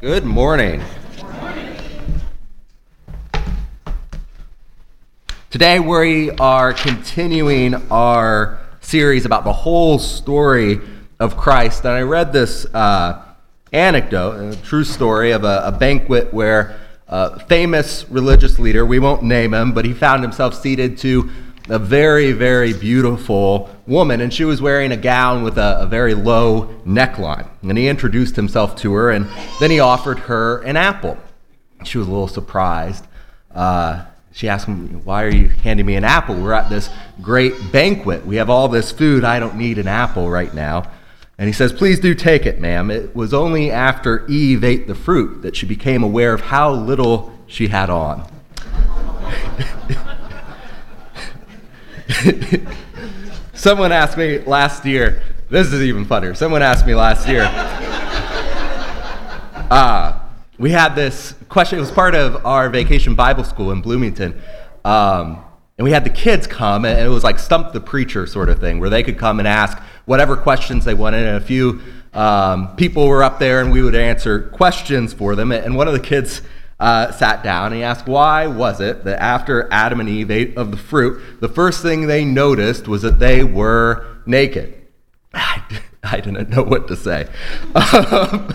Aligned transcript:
Good 0.00 0.24
morning. 0.24 0.82
Today 5.50 5.78
we 5.78 6.30
are 6.30 6.72
continuing 6.72 7.74
our 7.90 8.60
series 8.80 9.26
about 9.26 9.44
the 9.44 9.52
whole 9.52 9.98
story 9.98 10.80
of 11.18 11.36
Christ. 11.36 11.84
And 11.84 11.92
I 11.92 12.00
read 12.00 12.32
this 12.32 12.64
uh, 12.72 13.22
anecdote, 13.74 14.54
a 14.54 14.56
true 14.62 14.84
story 14.84 15.32
of 15.32 15.44
a, 15.44 15.64
a 15.66 15.72
banquet 15.72 16.32
where 16.32 16.80
a 17.06 17.38
famous 17.40 18.08
religious 18.08 18.58
leader, 18.58 18.86
we 18.86 19.00
won't 19.00 19.22
name 19.22 19.52
him, 19.52 19.72
but 19.72 19.84
he 19.84 19.92
found 19.92 20.22
himself 20.22 20.54
seated 20.54 20.96
to 20.98 21.28
a 21.68 21.78
very, 21.78 22.32
very 22.32 22.72
beautiful 22.72 23.70
woman, 23.86 24.20
and 24.20 24.32
she 24.32 24.44
was 24.44 24.60
wearing 24.60 24.92
a 24.92 24.96
gown 24.96 25.42
with 25.42 25.58
a, 25.58 25.80
a, 25.80 25.86
very 25.86 26.14
low 26.14 26.66
neckline. 26.86 27.48
And 27.62 27.76
he 27.76 27.88
introduced 27.88 28.36
himself 28.36 28.76
to 28.76 28.92
her, 28.94 29.10
and 29.10 29.28
then 29.60 29.70
he 29.70 29.80
offered 29.80 30.20
her 30.20 30.62
an 30.62 30.76
apple. 30.76 31.18
She 31.84 31.98
was 31.98 32.06
a 32.06 32.10
little 32.10 32.28
surprised. 32.28 33.06
Uh, 33.54 34.04
she 34.32 34.48
asked 34.48 34.66
him, 34.66 35.04
Why 35.04 35.24
are 35.24 35.30
you 35.30 35.48
handing 35.48 35.86
me 35.86 35.96
an 35.96 36.04
apple? 36.04 36.34
We're 36.34 36.52
at 36.52 36.70
this 36.70 36.88
great 37.20 37.72
banquet. 37.72 38.24
We 38.24 38.36
have 38.36 38.50
all 38.50 38.68
this 38.68 38.92
food. 38.92 39.24
I 39.24 39.40
don't 39.40 39.56
need 39.56 39.78
an 39.78 39.88
apple 39.88 40.30
right 40.30 40.52
now. 40.54 40.90
And 41.38 41.46
he 41.46 41.52
says, 41.52 41.72
Please 41.72 42.00
do 42.00 42.14
take 42.14 42.46
it, 42.46 42.60
ma'am. 42.60 42.90
It 42.90 43.14
was 43.14 43.34
only 43.34 43.70
after 43.70 44.26
Eve 44.28 44.62
ate 44.62 44.86
the 44.86 44.94
fruit 44.94 45.42
that 45.42 45.56
she 45.56 45.66
became 45.66 46.02
aware 46.02 46.32
of 46.32 46.42
how 46.42 46.72
little 46.72 47.32
she 47.46 47.68
had 47.68 47.90
on. 47.90 48.30
Someone 53.54 53.92
asked 53.92 54.16
me 54.16 54.38
last 54.38 54.84
year, 54.84 55.22
this 55.48 55.72
is 55.72 55.82
even 55.82 56.04
funnier. 56.04 56.34
Someone 56.34 56.62
asked 56.62 56.86
me 56.86 56.94
last 56.94 57.28
year, 57.28 57.42
uh, 59.70 60.18
we 60.58 60.70
had 60.70 60.94
this 60.94 61.34
question, 61.48 61.78
it 61.78 61.82
was 61.82 61.90
part 61.90 62.14
of 62.14 62.44
our 62.44 62.68
vacation 62.68 63.14
Bible 63.14 63.44
school 63.44 63.70
in 63.70 63.80
Bloomington. 63.80 64.40
Um, 64.84 65.44
and 65.78 65.84
we 65.84 65.92
had 65.92 66.04
the 66.04 66.10
kids 66.10 66.46
come, 66.46 66.84
and 66.84 66.98
it 66.98 67.08
was 67.08 67.24
like 67.24 67.38
stump 67.38 67.72
the 67.72 67.80
preacher 67.80 68.26
sort 68.26 68.48
of 68.48 68.60
thing, 68.60 68.80
where 68.80 68.90
they 68.90 69.02
could 69.02 69.18
come 69.18 69.38
and 69.38 69.48
ask 69.48 69.78
whatever 70.04 70.36
questions 70.36 70.84
they 70.84 70.94
wanted. 70.94 71.26
And 71.26 71.36
a 71.36 71.40
few 71.40 71.80
um, 72.12 72.74
people 72.76 73.06
were 73.06 73.22
up 73.22 73.38
there, 73.38 73.60
and 73.60 73.72
we 73.72 73.82
would 73.82 73.94
answer 73.94 74.48
questions 74.48 75.12
for 75.12 75.36
them. 75.36 75.52
And 75.52 75.76
one 75.76 75.86
of 75.86 75.94
the 75.94 76.00
kids 76.00 76.42
uh, 76.80 77.12
sat 77.12 77.44
down 77.44 77.66
and 77.66 77.76
he 77.76 77.82
asked, 77.82 78.06
Why 78.06 78.46
was 78.46 78.80
it 78.80 79.04
that 79.04 79.20
after 79.20 79.68
Adam 79.70 80.00
and 80.00 80.08
Eve 80.08 80.30
ate 80.30 80.56
of 80.56 80.70
the 80.70 80.76
fruit, 80.78 81.40
the 81.40 81.48
first 81.48 81.82
thing 81.82 82.06
they 82.06 82.24
noticed 82.24 82.88
was 82.88 83.02
that 83.02 83.18
they 83.18 83.44
were 83.44 84.06
naked? 84.24 84.74
I 86.02 86.20
didn't 86.20 86.48
know 86.48 86.62
what 86.62 86.88
to 86.88 86.96
say. 86.96 87.28
Um, 87.74 88.48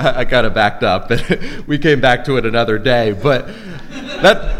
I 0.00 0.26
kind 0.28 0.46
of 0.46 0.52
backed 0.52 0.82
up, 0.82 1.10
and 1.12 1.64
we 1.66 1.78
came 1.78 2.00
back 2.00 2.24
to 2.24 2.36
it 2.36 2.44
another 2.44 2.78
day. 2.78 3.12
But 3.12 3.46
that, 4.20 4.58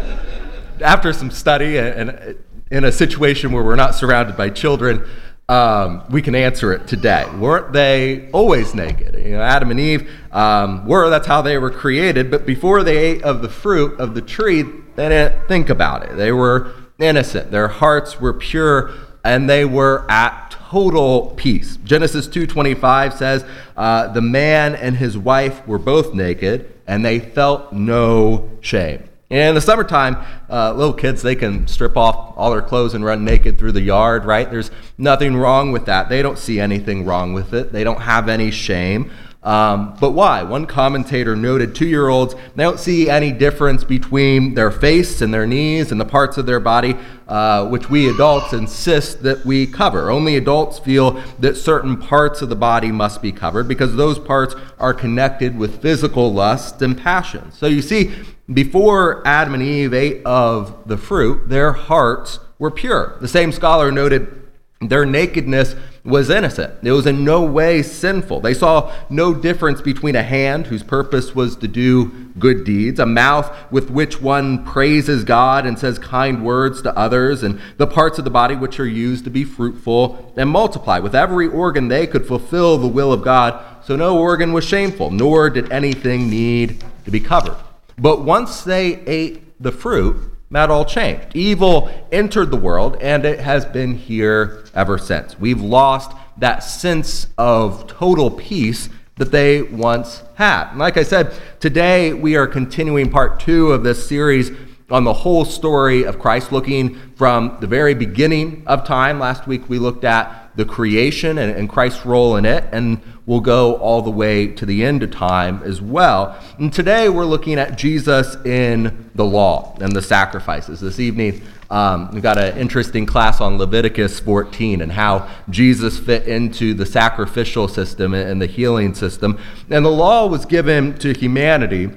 after 0.81 1.11
some 1.11 1.29
study 1.29 1.77
and, 1.77 2.09
and 2.09 2.37
in 2.71 2.85
a 2.85 2.91
situation 2.91 3.51
where 3.51 3.63
we're 3.63 3.75
not 3.75 3.93
surrounded 3.95 4.37
by 4.37 4.49
children, 4.49 5.05
um, 5.49 6.03
we 6.09 6.21
can 6.21 6.35
answer 6.35 6.71
it 6.71 6.87
today. 6.87 7.25
Weren't 7.37 7.73
they 7.73 8.29
always 8.31 8.73
naked? 8.73 9.15
You 9.15 9.33
know, 9.33 9.41
Adam 9.41 9.71
and 9.71 9.79
Eve 9.79 10.09
um, 10.31 10.85
were, 10.87 11.09
that's 11.09 11.27
how 11.27 11.41
they 11.41 11.57
were 11.57 11.71
created, 11.71 12.31
but 12.31 12.45
before 12.45 12.83
they 12.83 12.97
ate 12.97 13.23
of 13.23 13.41
the 13.41 13.49
fruit 13.49 13.99
of 13.99 14.15
the 14.15 14.21
tree, 14.21 14.63
they 14.95 15.09
didn't 15.09 15.47
think 15.47 15.69
about 15.69 16.03
it. 16.03 16.15
They 16.15 16.31
were 16.31 16.71
innocent, 16.99 17.51
their 17.51 17.67
hearts 17.67 18.21
were 18.21 18.33
pure, 18.33 18.91
and 19.23 19.49
they 19.49 19.65
were 19.65 20.05
at 20.09 20.51
total 20.51 21.33
peace. 21.37 21.77
Genesis 21.83 22.27
2:25 22.27 23.13
says, 23.13 23.45
uh, 23.77 24.07
"The 24.07 24.21
man 24.21 24.75
and 24.75 24.97
his 24.97 25.17
wife 25.17 25.61
were 25.67 25.79
both 25.79 26.13
naked, 26.13 26.65
and 26.87 27.05
they 27.05 27.19
felt 27.19 27.71
no 27.71 28.49
shame." 28.61 29.03
In 29.29 29.55
the 29.55 29.61
summertime, 29.61 30.17
uh, 30.49 30.73
little 30.73 30.93
kids, 30.93 31.21
they 31.21 31.35
can 31.35 31.67
strip 31.67 31.97
off 31.97 32.33
all 32.35 32.51
their 32.51 32.61
clothes 32.61 32.93
and 32.93 33.03
run 33.03 33.25
naked 33.25 33.57
through 33.57 33.71
the 33.71 33.81
yard, 33.81 34.25
right? 34.25 34.49
There's 34.49 34.69
nothing 34.97 35.35
wrong 35.35 35.71
with 35.71 35.85
that. 35.85 36.09
They 36.09 36.21
don't 36.21 36.37
see 36.37 36.59
anything 36.59 37.05
wrong 37.05 37.33
with 37.33 37.53
it, 37.53 37.71
they 37.71 37.83
don't 37.83 38.01
have 38.01 38.29
any 38.29 38.51
shame. 38.51 39.11
Um, 39.43 39.97
but 39.99 40.11
why? 40.11 40.43
One 40.43 40.65
commentator 40.65 41.35
noted 41.35 41.75
two 41.75 41.85
year 41.85 42.07
olds, 42.07 42.33
they 42.55 42.63
don't 42.63 42.79
see 42.79 43.09
any 43.09 43.31
difference 43.31 43.83
between 43.83 44.53
their 44.53 44.71
face 44.71 45.21
and 45.21 45.33
their 45.33 45.45
knees 45.45 45.91
and 45.91 45.99
the 45.99 46.05
parts 46.05 46.37
of 46.37 46.45
their 46.45 46.61
body 46.61 46.95
uh, 47.27 47.65
which 47.67 47.89
we 47.89 48.09
adults 48.09 48.53
insist 48.53 49.23
that 49.23 49.45
we 49.45 49.65
cover. 49.65 50.11
Only 50.11 50.35
adults 50.35 50.79
feel 50.79 51.11
that 51.39 51.55
certain 51.55 51.97
parts 51.97 52.41
of 52.41 52.49
the 52.49 52.55
body 52.55 52.91
must 52.91 53.21
be 53.21 53.31
covered 53.31 53.67
because 53.67 53.95
those 53.95 54.19
parts 54.19 54.55
are 54.77 54.93
connected 54.93 55.57
with 55.57 55.81
physical 55.81 56.33
lust 56.33 56.81
and 56.81 56.97
passion. 56.97 57.51
So 57.51 57.67
you 57.67 57.81
see, 57.81 58.13
before 58.53 59.25
Adam 59.25 59.53
and 59.53 59.63
Eve 59.63 59.93
ate 59.93 60.25
of 60.25 60.87
the 60.87 60.97
fruit, 60.97 61.49
their 61.49 61.71
hearts 61.71 62.39
were 62.59 62.71
pure. 62.71 63.17
The 63.21 63.27
same 63.27 63.51
scholar 63.51 63.91
noted 63.91 64.41
their 64.81 65.05
nakedness 65.05 65.75
was 66.05 66.29
innocent. 66.29 66.73
It 66.83 66.91
was 66.91 67.07
in 67.07 67.23
no 67.23 67.43
way 67.43 67.81
sinful. 67.81 68.41
They 68.41 68.53
saw 68.53 68.93
no 69.09 69.33
difference 69.33 69.81
between 69.81 70.17
a 70.17 70.23
hand 70.23 70.67
whose 70.67 70.83
purpose 70.83 71.33
was 71.33 71.55
to 71.57 71.67
do 71.67 72.29
good 72.37 72.65
deeds, 72.65 72.99
a 72.99 73.05
mouth 73.05 73.55
with 73.71 73.89
which 73.89 74.21
one 74.21 74.65
praises 74.65 75.23
God 75.23 75.65
and 75.65 75.79
says 75.79 75.97
kind 75.97 76.43
words 76.43 76.81
to 76.81 76.97
others, 76.97 77.41
and 77.41 77.59
the 77.77 77.87
parts 77.87 78.17
of 78.17 78.25
the 78.25 78.29
body 78.29 78.55
which 78.55 78.81
are 78.81 78.87
used 78.87 79.23
to 79.23 79.29
be 79.29 79.45
fruitful 79.45 80.33
and 80.35 80.49
multiply. 80.49 80.99
With 80.99 81.15
every 81.15 81.47
organ, 81.47 81.87
they 81.87 82.05
could 82.05 82.25
fulfill 82.25 82.77
the 82.77 82.87
will 82.87 83.13
of 83.13 83.23
God, 83.23 83.63
so 83.85 83.95
no 83.95 84.19
organ 84.19 84.51
was 84.51 84.65
shameful, 84.65 85.09
nor 85.09 85.49
did 85.49 85.71
anything 85.71 86.29
need 86.29 86.83
to 87.05 87.11
be 87.11 87.21
covered. 87.21 87.55
But 87.97 88.23
once 88.23 88.63
they 88.63 88.99
ate 89.05 89.61
the 89.61 89.71
fruit, 89.71 90.32
that 90.53 90.69
all 90.69 90.85
changed. 90.85 91.35
Evil 91.35 91.91
entered 92.11 92.51
the 92.51 92.57
world, 92.57 92.97
and 93.01 93.25
it 93.25 93.39
has 93.39 93.65
been 93.65 93.95
here 93.95 94.65
ever 94.73 94.97
since. 94.97 95.39
We've 95.39 95.61
lost 95.61 96.15
that 96.37 96.59
sense 96.59 97.27
of 97.37 97.87
total 97.87 98.31
peace 98.31 98.89
that 99.17 99.31
they 99.31 99.61
once 99.61 100.23
had. 100.35 100.71
And 100.71 100.79
like 100.79 100.97
I 100.97 101.03
said, 101.03 101.33
today 101.59 102.13
we 102.13 102.35
are 102.35 102.47
continuing 102.47 103.09
part 103.11 103.39
two 103.39 103.71
of 103.71 103.83
this 103.83 104.07
series 104.07 104.51
on 104.89 105.03
the 105.03 105.13
whole 105.13 105.45
story 105.45 106.03
of 106.03 106.19
Christ, 106.19 106.51
looking 106.51 106.95
from 107.15 107.57
the 107.59 107.67
very 107.67 107.93
beginning 107.93 108.63
of 108.65 108.85
time. 108.85 109.19
Last 109.19 109.47
week 109.47 109.69
we 109.69 109.79
looked 109.79 110.03
at 110.03 110.42
the 110.55 110.65
creation 110.65 111.37
and, 111.37 111.55
and 111.55 111.69
Christ's 111.69 112.05
role 112.05 112.35
in 112.35 112.45
it, 112.45 112.65
and 112.71 113.01
we'll 113.25 113.39
go 113.39 113.75
all 113.75 114.01
the 114.01 114.11
way 114.11 114.47
to 114.47 114.65
the 114.65 114.83
end 114.83 115.03
of 115.03 115.11
time 115.11 115.61
as 115.63 115.81
well. 115.81 116.39
And 116.59 116.71
today 116.71 117.09
we're 117.09 117.25
looking 117.25 117.57
at 117.59 117.77
Jesus 117.77 118.35
in 118.45 119.09
the 119.15 119.25
law 119.25 119.75
and 119.81 119.95
the 119.95 120.01
sacrifices. 120.01 120.79
This 120.79 120.99
evening 120.99 121.41
um, 121.73 122.11
we've 122.11 122.21
got 122.21 122.37
an 122.37 122.55
interesting 122.57 123.07
class 123.07 123.41
on 123.41 123.57
Leviticus 123.57 124.19
14 124.19 124.81
and 124.81 124.91
how 124.91 125.27
Jesus 125.49 125.97
fit 125.97 126.27
into 126.27 126.75
the 126.75 126.85
sacrificial 126.85 127.67
system 127.67 128.13
and 128.13 128.39
the 128.39 128.45
healing 128.45 128.93
system. 128.93 129.39
And 129.71 129.83
the 129.83 129.89
law 129.89 130.27
was 130.27 130.45
given 130.45 130.95
to 130.99 131.13
humanity 131.13 131.89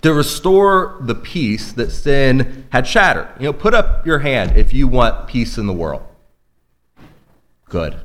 to 0.00 0.14
restore 0.14 0.96
the 1.02 1.14
peace 1.14 1.72
that 1.72 1.90
sin 1.90 2.66
had 2.70 2.86
shattered. 2.86 3.28
You 3.38 3.46
know, 3.46 3.52
put 3.52 3.74
up 3.74 4.06
your 4.06 4.20
hand 4.20 4.56
if 4.56 4.72
you 4.72 4.88
want 4.88 5.28
peace 5.28 5.58
in 5.58 5.66
the 5.66 5.74
world. 5.74 6.02
Good, 7.70 8.00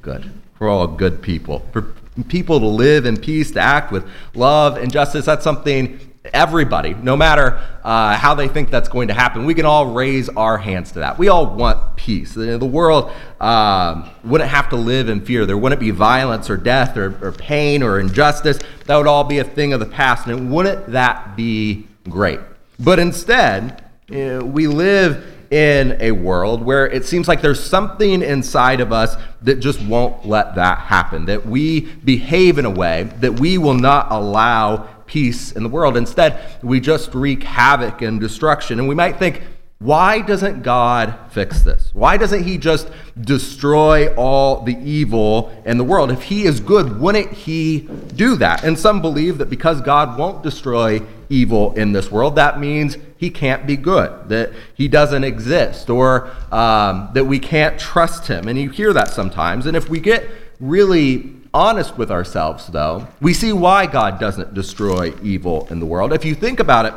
good. 0.00 0.32
We're 0.58 0.70
all 0.70 0.86
good 0.86 1.20
people. 1.20 1.68
For 1.70 1.82
people 2.28 2.60
to 2.60 2.66
live 2.66 3.04
in 3.04 3.18
peace, 3.18 3.50
to 3.50 3.60
act 3.60 3.92
with 3.92 4.08
love 4.34 4.78
and 4.78 4.90
justice, 4.90 5.26
that's 5.26 5.44
something 5.44 6.00
everybody, 6.32 6.94
no 6.94 7.14
matter 7.14 7.60
uh, 7.84 8.16
how 8.16 8.34
they 8.34 8.48
think 8.48 8.70
that's 8.70 8.88
going 8.88 9.08
to 9.08 9.14
happen, 9.14 9.44
we 9.44 9.52
can 9.52 9.66
all 9.66 9.92
raise 9.92 10.30
our 10.30 10.56
hands 10.56 10.92
to 10.92 11.00
that. 11.00 11.18
We 11.18 11.28
all 11.28 11.54
want 11.54 11.96
peace. 11.96 12.32
The, 12.32 12.58
world 12.58 13.12
um, 13.38 14.08
wouldn't 14.24 14.48
have 14.48 14.70
to 14.70 14.76
live 14.76 15.10
in 15.10 15.20
fear. 15.20 15.44
There 15.44 15.58
wouldn't 15.58 15.80
be 15.80 15.90
violence 15.90 16.48
or 16.48 16.56
death 16.56 16.96
or, 16.96 17.18
or 17.22 17.32
pain 17.32 17.82
or 17.82 18.00
injustice. 18.00 18.60
That 18.86 18.96
would 18.96 19.06
all 19.06 19.24
be 19.24 19.40
a 19.40 19.44
thing 19.44 19.74
of 19.74 19.80
the 19.80 19.86
past. 19.86 20.26
And 20.26 20.50
wouldn't 20.50 20.92
that 20.92 21.36
be 21.36 21.86
great? 22.08 22.40
But 22.80 22.98
instead, 22.98 23.84
uh, 24.10 24.40
we 24.42 24.68
live 24.68 25.26
in 25.52 25.98
a 26.00 26.10
world 26.12 26.62
where 26.62 26.86
it 26.86 27.04
seems 27.04 27.28
like 27.28 27.42
there's 27.42 27.62
something 27.62 28.22
inside 28.22 28.80
of 28.80 28.90
us 28.90 29.16
that 29.42 29.56
just 29.56 29.82
won't 29.82 30.26
let 30.26 30.54
that 30.54 30.78
happen, 30.78 31.26
that 31.26 31.44
we 31.44 31.80
behave 31.80 32.58
in 32.58 32.64
a 32.64 32.70
way 32.70 33.02
that 33.20 33.38
we 33.38 33.58
will 33.58 33.74
not 33.74 34.10
allow 34.10 34.78
peace 35.04 35.52
in 35.52 35.62
the 35.62 35.68
world. 35.68 35.98
Instead, 35.98 36.40
we 36.62 36.80
just 36.80 37.14
wreak 37.14 37.42
havoc 37.42 38.00
and 38.00 38.18
destruction. 38.18 38.78
And 38.78 38.88
we 38.88 38.94
might 38.94 39.18
think, 39.18 39.42
why 39.82 40.20
doesn't 40.20 40.62
God 40.62 41.18
fix 41.30 41.62
this? 41.62 41.90
Why 41.92 42.16
doesn't 42.16 42.44
He 42.44 42.56
just 42.56 42.88
destroy 43.20 44.14
all 44.14 44.62
the 44.62 44.78
evil 44.78 45.52
in 45.64 45.76
the 45.76 45.84
world? 45.84 46.12
If 46.12 46.22
He 46.22 46.44
is 46.44 46.60
good, 46.60 47.00
wouldn't 47.00 47.32
He 47.32 47.88
do 48.14 48.36
that? 48.36 48.62
And 48.62 48.78
some 48.78 49.02
believe 49.02 49.38
that 49.38 49.50
because 49.50 49.80
God 49.80 50.16
won't 50.16 50.42
destroy 50.42 51.02
evil 51.28 51.72
in 51.74 51.92
this 51.92 52.12
world, 52.12 52.36
that 52.36 52.60
means 52.60 52.96
He 53.16 53.28
can't 53.28 53.66
be 53.66 53.76
good, 53.76 54.28
that 54.28 54.52
He 54.74 54.86
doesn't 54.86 55.24
exist, 55.24 55.90
or 55.90 56.30
um, 56.52 57.10
that 57.14 57.24
we 57.24 57.40
can't 57.40 57.78
trust 57.78 58.28
Him. 58.28 58.46
And 58.46 58.56
you 58.56 58.70
hear 58.70 58.92
that 58.92 59.08
sometimes. 59.08 59.66
And 59.66 59.76
if 59.76 59.88
we 59.88 59.98
get 59.98 60.28
really 60.60 61.34
honest 61.52 61.98
with 61.98 62.12
ourselves, 62.12 62.68
though, 62.68 63.08
we 63.20 63.34
see 63.34 63.52
why 63.52 63.86
God 63.86 64.20
doesn't 64.20 64.54
destroy 64.54 65.12
evil 65.22 65.66
in 65.70 65.80
the 65.80 65.86
world. 65.86 66.12
If 66.12 66.24
you 66.24 66.36
think 66.36 66.60
about 66.60 66.86
it, 66.86 66.94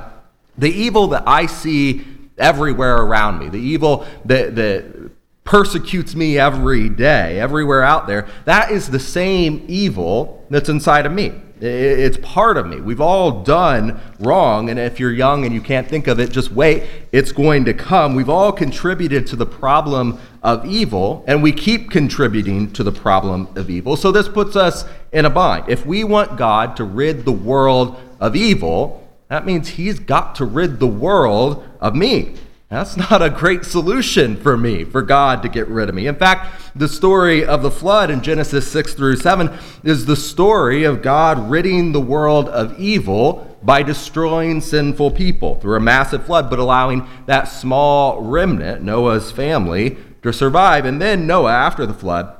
the 0.58 0.70
evil 0.70 1.08
that 1.08 1.24
I 1.28 1.48
see 1.48 2.06
everywhere 2.38 2.98
around 2.98 3.40
me, 3.40 3.50
the 3.50 3.60
evil 3.60 4.06
that, 4.26 4.56
that 4.56 5.12
persecutes 5.44 6.16
me 6.16 6.38
every 6.38 6.90
day, 6.90 7.40
everywhere 7.40 7.84
out 7.84 8.08
there, 8.08 8.28
that 8.46 8.72
is 8.72 8.90
the 8.90 9.00
same 9.00 9.64
evil 9.68 10.46
that's 10.50 10.70
inside 10.70 11.06
of 11.06 11.12
me. 11.12 11.34
It's 11.62 12.18
part 12.18 12.58
of 12.58 12.68
me. 12.68 12.82
We've 12.82 13.00
all 13.00 13.44
done 13.44 14.00
wrong, 14.20 14.70
and 14.70 14.78
if 14.78 15.00
you're 15.00 15.14
young 15.14 15.46
and 15.46 15.54
you 15.54 15.62
can't 15.62 15.88
think 15.88 16.08
of 16.08 16.20
it, 16.20 16.30
just 16.30 16.52
wait. 16.52 16.84
It's 17.14 17.32
going 17.32 17.64
to 17.66 17.74
come. 17.74 18.14
We've 18.14 18.30
all 18.30 18.52
contributed 18.52 19.26
to 19.28 19.38
the 19.38 19.46
problem 19.46 20.20
of 20.44 20.66
evil, 20.66 21.24
and 21.28 21.42
we 21.42 21.54
keep 21.54 21.90
contributing 21.90 22.74
to 22.74 22.84
the 22.84 22.92
problem 22.92 23.48
of 23.56 23.70
evil. 23.70 23.96
So 23.96 24.12
this 24.12 24.28
puts 24.28 24.58
us 24.58 24.84
in 25.14 25.24
a 25.24 25.30
bind. 25.30 25.70
If 25.70 25.86
we 25.86 26.04
want 26.04 26.38
God 26.38 26.76
to 26.76 26.84
rid 26.84 27.24
the 27.24 27.32
world 27.32 27.96
of 28.20 28.36
evil, 28.36 29.05
that 29.28 29.46
means 29.46 29.70
He's 29.70 30.00
got 30.00 30.36
to 30.36 30.46
rid 30.46 30.80
the 30.80 30.88
world 30.88 31.68
of 31.80 31.96
me. 31.96 32.36
That's 32.70 32.98
not 32.98 33.22
a 33.22 33.30
great 33.30 33.64
solution 33.64 34.36
for 34.36 34.58
me, 34.58 34.84
for 34.84 35.02
God 35.04 35.44
to 35.44 35.50
get 35.50 35.68
rid 35.68 35.88
of 35.88 35.94
me. 35.96 36.08
In 36.08 36.16
fact, 36.16 36.76
the 36.76 36.88
story 36.88 37.46
of 37.46 37.62
the 37.62 37.70
flood 37.70 38.10
in 38.10 38.22
Genesis 38.22 38.70
6 38.72 38.96
through 38.96 39.18
7 39.18 39.56
is 39.84 40.06
the 40.06 40.16
story 40.16 40.84
of 40.84 41.04
God 41.04 41.50
ridding 41.50 41.92
the 41.92 42.02
world 42.02 42.50
of 42.50 42.78
evil 42.80 43.58
by 43.62 43.84
destroying 43.84 44.62
sinful 44.62 45.12
people 45.12 45.56
through 45.56 45.78
a 45.78 45.80
massive 45.80 46.26
flood, 46.26 46.50
but 46.50 46.60
allowing 46.60 47.08
that 47.28 47.44
small 47.44 48.22
remnant, 48.22 48.82
Noah's 48.82 49.32
family, 49.32 49.98
to 50.24 50.34
survive. 50.34 50.86
And 50.86 51.00
then 51.00 51.28
Noah, 51.28 51.54
after 51.54 51.86
the 51.86 51.94
flood, 51.94 52.35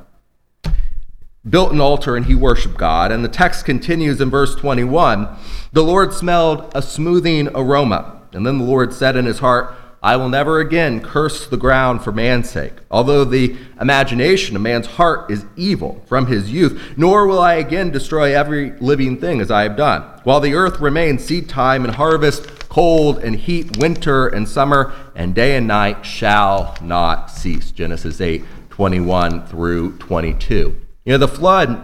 built 1.50 1.72
an 1.72 1.82
altar 1.82 2.16
and 2.16 2.26
he 2.26 2.36
worshiped 2.36 2.78
God. 2.78 3.12
And 3.12 3.24
the 3.24 3.30
text 3.30 3.66
continues 3.66 4.22
in 4.22 4.30
verse 4.30 4.56
21 4.56 5.28
The 5.72 5.84
Lord 5.84 6.14
smelled 6.14 6.72
a 6.74 6.82
smoothing 6.82 7.50
aroma. 7.50 8.22
And 8.34 8.46
then 8.46 8.58
the 8.58 8.66
Lord 8.66 8.94
said 8.94 9.16
in 9.16 9.26
his 9.26 9.40
heart, 9.40 9.74
I 10.06 10.18
will 10.18 10.30
never 10.30 10.60
again 10.60 11.02
curse 11.02 11.48
the 11.48 11.58
ground 11.58 12.04
for 12.04 12.12
man's 12.12 12.48
sake, 12.48 12.74
although 12.92 13.26
the 13.26 13.58
imagination 13.82 14.56
of 14.56 14.62
man's 14.62 14.86
heart 14.86 15.32
is 15.32 15.48
evil 15.56 16.04
from 16.06 16.28
his 16.28 16.52
youth, 16.52 16.80
nor 16.96 17.26
will 17.26 17.40
I 17.40 17.56
again 17.56 17.90
destroy 17.90 18.38
every 18.38 18.74
living 18.74 19.20
thing 19.20 19.42
as 19.42 19.50
I 19.50 19.64
have 19.64 19.76
done. 19.76 20.04
While 20.24 20.42
the 20.42 20.54
earth 20.54 20.80
remains, 20.80 21.24
seed 21.24 21.50
time 21.50 21.86
and 21.86 21.96
harvest, 21.96 22.70
cold 22.70 23.18
and 23.18 23.36
heat, 23.36 23.78
winter 23.78 24.28
and 24.28 24.48
summer, 24.48 24.94
and 25.16 25.34
day 25.34 25.58
and 25.58 25.66
night 25.66 26.06
shall 26.06 26.78
not 26.84 27.32
cease. 27.32 27.72
Genesis 27.72 28.22
8 28.22 28.46
21 28.70 29.48
through 29.48 29.98
22. 29.98 30.85
You 31.06 31.14
know, 31.14 31.20
the 31.20 31.28
flood, 31.28 31.84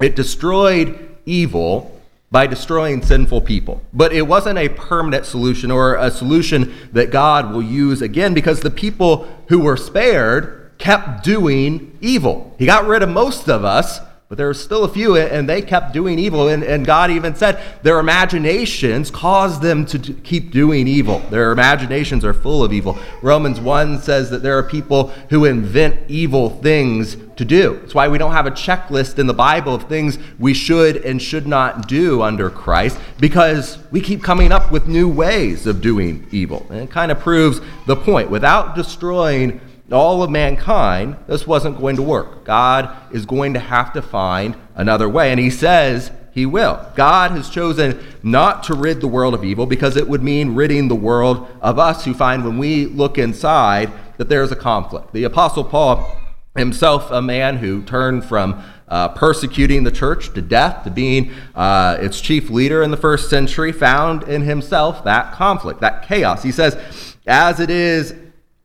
it 0.00 0.16
destroyed 0.16 1.16
evil 1.26 2.00
by 2.30 2.46
destroying 2.46 3.02
sinful 3.02 3.42
people. 3.42 3.82
But 3.92 4.12
it 4.12 4.22
wasn't 4.22 4.58
a 4.58 4.68
permanent 4.70 5.26
solution 5.26 5.70
or 5.70 5.94
a 5.94 6.10
solution 6.10 6.74
that 6.92 7.10
God 7.10 7.52
will 7.52 7.62
use 7.62 8.02
again 8.02 8.34
because 8.34 8.60
the 8.60 8.70
people 8.70 9.28
who 9.48 9.60
were 9.60 9.76
spared 9.76 10.72
kept 10.78 11.22
doing 11.22 11.96
evil. 12.00 12.52
He 12.58 12.66
got 12.66 12.86
rid 12.86 13.02
of 13.02 13.08
most 13.08 13.48
of 13.48 13.64
us, 13.64 14.00
but 14.28 14.38
there 14.38 14.46
were 14.46 14.54
still 14.54 14.84
a 14.84 14.88
few, 14.88 15.16
and 15.16 15.46
they 15.46 15.60
kept 15.60 15.92
doing 15.92 16.18
evil. 16.18 16.48
And, 16.48 16.62
and 16.62 16.86
God 16.86 17.10
even 17.10 17.34
said 17.34 17.60
their 17.82 17.98
imaginations 17.98 19.10
caused 19.10 19.60
them 19.60 19.84
to 19.86 19.98
keep 19.98 20.50
doing 20.50 20.88
evil. 20.88 21.18
Their 21.30 21.52
imaginations 21.52 22.24
are 22.24 22.32
full 22.32 22.64
of 22.64 22.72
evil. 22.72 22.98
Romans 23.20 23.60
1 23.60 24.00
says 24.00 24.30
that 24.30 24.42
there 24.42 24.56
are 24.56 24.62
people 24.62 25.08
who 25.28 25.44
invent 25.44 26.00
evil 26.08 26.48
things 26.48 27.16
to 27.36 27.44
do. 27.44 27.74
It's 27.84 27.94
why 27.94 28.08
we 28.08 28.16
don't 28.16 28.32
have 28.32 28.46
a 28.46 28.50
checklist 28.50 29.18
in 29.18 29.26
the 29.26 29.34
Bible 29.34 29.74
of 29.74 29.88
things 29.88 30.18
we 30.38 30.54
should 30.54 30.96
and 31.04 31.20
should 31.20 31.46
not 31.46 31.86
do 31.86 32.22
under 32.22 32.48
Christ, 32.48 32.98
because 33.20 33.78
we 33.90 34.00
keep 34.00 34.22
coming 34.22 34.52
up 34.52 34.72
with 34.72 34.88
new 34.88 35.08
ways 35.08 35.66
of 35.66 35.82
doing 35.82 36.26
evil. 36.30 36.66
And 36.70 36.80
it 36.80 36.90
kind 36.90 37.12
of 37.12 37.20
proves 37.20 37.60
the 37.86 37.96
point. 37.96 38.30
Without 38.30 38.74
destroying 38.74 39.60
all 39.92 40.22
of 40.22 40.30
mankind, 40.30 41.16
this 41.26 41.46
wasn't 41.46 41.78
going 41.78 41.96
to 41.96 42.02
work. 42.02 42.44
God 42.44 42.90
is 43.12 43.26
going 43.26 43.54
to 43.54 43.60
have 43.60 43.92
to 43.92 44.02
find 44.02 44.56
another 44.74 45.08
way. 45.08 45.30
And 45.30 45.38
he 45.38 45.50
says 45.50 46.10
he 46.32 46.46
will. 46.46 46.84
God 46.96 47.32
has 47.32 47.50
chosen 47.50 48.02
not 48.22 48.64
to 48.64 48.74
rid 48.74 49.00
the 49.00 49.08
world 49.08 49.34
of 49.34 49.44
evil 49.44 49.66
because 49.66 49.96
it 49.96 50.08
would 50.08 50.22
mean 50.22 50.54
ridding 50.54 50.88
the 50.88 50.94
world 50.94 51.46
of 51.60 51.78
us 51.78 52.04
who 52.04 52.14
find 52.14 52.44
when 52.44 52.58
we 52.58 52.86
look 52.86 53.18
inside 53.18 53.92
that 54.16 54.28
there's 54.28 54.50
a 54.50 54.56
conflict. 54.56 55.12
The 55.12 55.24
Apostle 55.24 55.64
Paul, 55.64 56.16
himself 56.56 57.10
a 57.10 57.20
man 57.20 57.58
who 57.58 57.82
turned 57.82 58.24
from 58.24 58.62
uh, 58.88 59.08
persecuting 59.08 59.84
the 59.84 59.90
church 59.90 60.32
to 60.34 60.42
death, 60.42 60.84
to 60.84 60.90
being 60.90 61.32
uh, 61.54 61.98
its 62.00 62.20
chief 62.20 62.50
leader 62.50 62.82
in 62.82 62.90
the 62.90 62.96
first 62.96 63.30
century, 63.30 63.72
found 63.72 64.24
in 64.24 64.42
himself 64.42 65.04
that 65.04 65.32
conflict, 65.32 65.80
that 65.80 66.06
chaos. 66.06 66.42
He 66.42 66.52
says, 66.52 67.16
As 67.26 67.60
it 67.60 67.70
is 67.70 68.14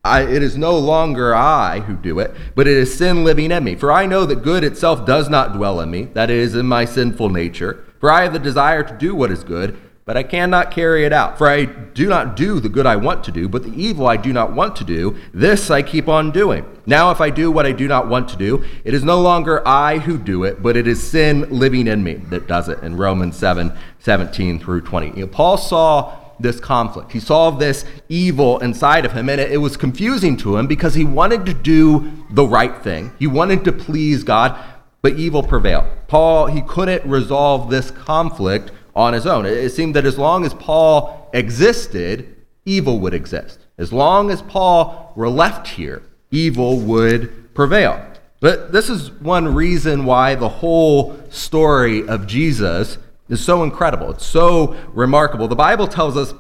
I, 0.04 0.22
it 0.22 0.42
is 0.42 0.58
no 0.58 0.78
longer 0.78 1.36
I 1.36 1.82
who 1.82 1.96
do 1.96 2.20
it, 2.20 2.34
but 2.56 2.68
it 2.68 2.78
is 2.78 2.98
sin 2.98 3.26
living 3.26 3.52
in 3.52 3.64
me. 3.66 3.76
For 3.76 3.92
I 3.92 4.06
know 4.06 4.26
that 4.26 4.44
good 4.44 4.64
itself 4.64 5.06
does 5.06 5.30
not 5.30 5.54
dwell 5.54 5.82
in 5.82 5.92
me, 5.92 6.06
that 6.14 6.30
is, 6.30 6.56
in 6.56 6.66
my 6.68 6.86
sinful 6.86 7.30
nature. 7.30 7.84
For 8.00 8.10
I 8.10 8.24
have 8.24 8.32
the 8.32 8.40
desire 8.40 8.82
to 8.82 8.98
do 8.98 9.14
what 9.14 9.30
is 9.30 9.44
good, 9.44 9.78
but 10.06 10.16
I 10.16 10.24
cannot 10.24 10.72
carry 10.72 11.04
it 11.06 11.12
out. 11.12 11.38
For 11.38 11.48
I 11.48 11.66
do 11.66 12.08
not 12.08 12.38
do 12.38 12.62
the 12.62 12.70
good 12.70 12.86
I 12.86 12.96
want 12.96 13.26
to 13.26 13.32
do, 13.32 13.50
but 13.50 13.64
the 13.64 13.74
evil 13.74 14.08
I 14.08 14.16
do 14.16 14.32
not 14.32 14.54
want 14.54 14.78
to 14.78 14.86
do, 14.86 15.18
this 15.34 15.70
I 15.70 15.82
keep 15.82 16.08
on 16.08 16.32
doing. 16.32 16.66
Now, 16.86 17.12
if 17.12 17.20
I 17.20 17.30
do 17.30 17.52
what 17.52 17.66
I 17.66 17.74
do 17.74 17.88
not 17.88 18.08
want 18.08 18.30
to 18.30 18.38
do, 18.38 18.64
it 18.86 18.94
is 18.94 19.04
no 19.04 19.22
longer 19.22 19.62
I 19.68 20.00
who 20.00 20.18
do 20.18 20.46
it, 20.46 20.64
but 20.64 20.78
it 20.78 20.88
is 20.88 21.06
sin 21.06 21.42
living 21.52 21.88
in 21.88 22.04
me 22.04 22.16
that 22.30 22.48
does 22.48 22.70
it. 22.70 22.82
In 22.82 22.96
Romans 22.96 23.36
7 23.36 23.72
17 24.00 24.60
through 24.60 24.82
20. 24.82 25.08
You 25.08 25.14
know, 25.14 25.28
Paul 25.28 25.58
saw 25.58 26.19
this 26.40 26.60
conflict. 26.60 27.12
He 27.12 27.20
saw 27.20 27.52
this 27.52 27.86
evil 28.08 28.60
inside 28.60 29.06
of 29.06 29.12
him, 29.12 29.30
and 29.30 29.40
it, 29.42 29.58
was 29.58 29.78
confusing 29.78 30.38
to 30.38 30.58
him 30.58 30.68
because 30.68 30.94
he 30.94 31.04
wanted 31.04 31.46
to 31.46 31.54
do 31.54 32.12
the 32.32 32.46
right 32.46 32.76
thing. 32.82 33.12
He 33.20 33.28
wanted 33.28 33.64
to 33.66 33.72
please 33.72 34.24
God, 34.24 34.58
but 35.02 35.14
evil 35.14 35.44
prevailed. 35.44 35.86
Paul, 36.08 36.48
he 36.48 36.62
couldn't 36.62 37.10
resolve 37.10 37.70
this 37.70 37.92
conflict 37.92 38.72
on 38.96 39.14
his 39.14 39.28
own. 39.28 39.46
It 39.46 39.70
seemed 39.70 39.96
that 39.96 40.06
as 40.06 40.18
long 40.18 40.46
as 40.46 40.54
Paul 40.54 41.30
existed, 41.34 42.36
evil 42.66 43.00
would 43.00 43.14
exist. 43.14 43.60
As 43.78 43.94
long 43.94 44.30
as 44.30 44.42
Paul 44.42 45.14
were 45.16 45.30
left 45.30 45.68
here, 45.68 46.04
evil 46.32 46.80
would 46.80 47.54
prevail. 47.54 48.06
But 48.42 48.72
this 48.72 48.90
is 48.90 49.12
one 49.12 49.54
reason 49.54 50.06
why 50.06 50.36
the 50.36 50.50
whole 50.50 51.20
story 51.30 52.08
of 52.08 52.28
Jesus 52.28 52.98
is 53.30 53.44
so 53.44 53.64
incredible. 53.64 54.12
It's 54.12 54.26
so 54.26 54.76
remarkable. 54.94 55.48
The 55.48 55.56
Bible 55.56 55.88
tells 55.88 56.18
us 56.18 56.34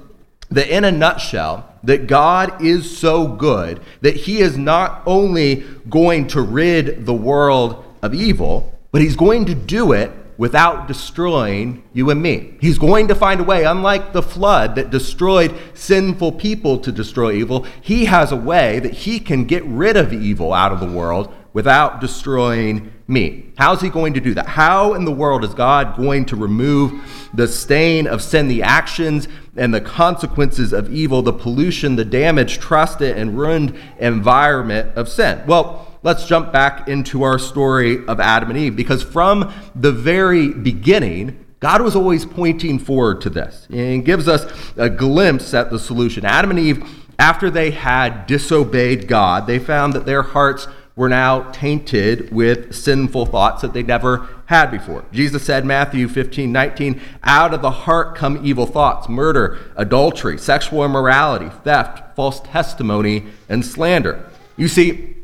that 0.49 0.67
in 0.75 0.83
a 0.83 0.91
nutshell, 0.91 1.65
that 1.83 2.07
God 2.07 2.61
is 2.61 2.97
so 2.97 3.27
good 3.27 3.81
that 4.01 4.15
he 4.15 4.39
is 4.39 4.57
not 4.57 5.01
only 5.05 5.63
going 5.89 6.27
to 6.27 6.41
rid 6.41 7.05
the 7.05 7.13
world 7.13 7.85
of 8.01 8.13
evil, 8.13 8.77
but 8.91 9.01
he's 9.01 9.15
going 9.15 9.45
to 9.45 9.55
do 9.55 9.93
it 9.93 10.11
without 10.37 10.87
destroying 10.87 11.83
you 11.93 12.09
and 12.09 12.21
me. 12.21 12.57
He's 12.61 12.77
going 12.77 13.09
to 13.09 13.15
find 13.15 13.41
a 13.41 13.43
way, 13.43 13.65
unlike 13.65 14.13
the 14.13 14.23
flood 14.23 14.75
that 14.75 14.89
destroyed 14.89 15.53
sinful 15.73 16.33
people 16.33 16.79
to 16.79 16.93
destroy 16.93 17.33
evil, 17.33 17.65
he 17.81 18.05
has 18.05 18.31
a 18.31 18.37
way 18.37 18.79
that 18.79 18.93
he 18.93 19.19
can 19.19 19.43
get 19.43 19.63
rid 19.65 19.97
of 19.97 20.13
evil 20.13 20.53
out 20.53 20.71
of 20.71 20.79
the 20.79 20.87
world 20.87 21.33
without 21.53 21.99
destroying 21.99 22.91
me. 23.07 23.51
How's 23.57 23.81
he 23.81 23.89
going 23.89 24.13
to 24.13 24.19
do 24.19 24.33
that? 24.35 24.47
How 24.47 24.93
in 24.93 25.05
the 25.05 25.11
world 25.11 25.43
is 25.43 25.53
God 25.53 25.97
going 25.97 26.25
to 26.25 26.35
remove 26.35 27.29
the 27.33 27.47
stain 27.47 28.07
of 28.07 28.21
sin, 28.21 28.47
the 28.47 28.63
actions 28.63 29.27
and 29.57 29.73
the 29.73 29.81
consequences 29.81 30.73
of 30.73 30.93
evil, 30.93 31.21
the 31.21 31.33
pollution, 31.33 31.95
the 31.95 32.05
damage, 32.05 32.59
trusted 32.59 33.17
and 33.17 33.37
ruined 33.37 33.75
environment 33.99 34.95
of 34.95 35.09
sin? 35.09 35.41
Well, 35.47 35.97
let's 36.03 36.25
jump 36.25 36.53
back 36.53 36.87
into 36.87 37.23
our 37.23 37.39
story 37.39 38.05
of 38.05 38.19
Adam 38.19 38.49
and 38.49 38.59
Eve 38.59 38.75
because 38.75 39.01
from 39.01 39.51
the 39.75 39.91
very 39.91 40.53
beginning, 40.53 41.45
God 41.59 41.81
was 41.81 41.95
always 41.95 42.25
pointing 42.25 42.79
forward 42.79 43.21
to 43.21 43.29
this 43.29 43.67
and 43.69 44.05
gives 44.05 44.27
us 44.27 44.45
a 44.77 44.89
glimpse 44.89 45.53
at 45.53 45.69
the 45.71 45.79
solution. 45.79 46.25
Adam 46.25 46.51
and 46.51 46.59
Eve, 46.59 46.87
after 47.17 47.49
they 47.49 47.71
had 47.71 48.27
disobeyed 48.27 49.07
God, 49.07 49.45
they 49.45 49.59
found 49.59 49.93
that 49.93 50.05
their 50.05 50.21
hearts 50.21 50.67
were 50.99 51.07
now 51.07 51.49
tainted 51.51 52.29
with 52.29 52.75
sinful 52.75 53.25
thoughts 53.27 53.61
that 53.61 53.71
they 53.71 53.81
never 53.81 54.27
had 54.47 54.69
before. 54.69 55.05
Jesus 55.13 55.41
said, 55.41 55.63
Matthew 55.63 56.09
15, 56.09 56.51
19, 56.51 56.99
out 57.23 57.53
of 57.53 57.61
the 57.61 57.71
heart 57.71 58.17
come 58.17 58.45
evil 58.45 58.65
thoughts, 58.65 59.07
murder, 59.07 59.57
adultery, 59.77 60.37
sexual 60.37 60.83
immorality, 60.83 61.47
theft, 61.63 62.17
false 62.17 62.41
testimony, 62.41 63.27
and 63.47 63.65
slander. 63.65 64.29
You 64.57 64.67
see, 64.67 65.15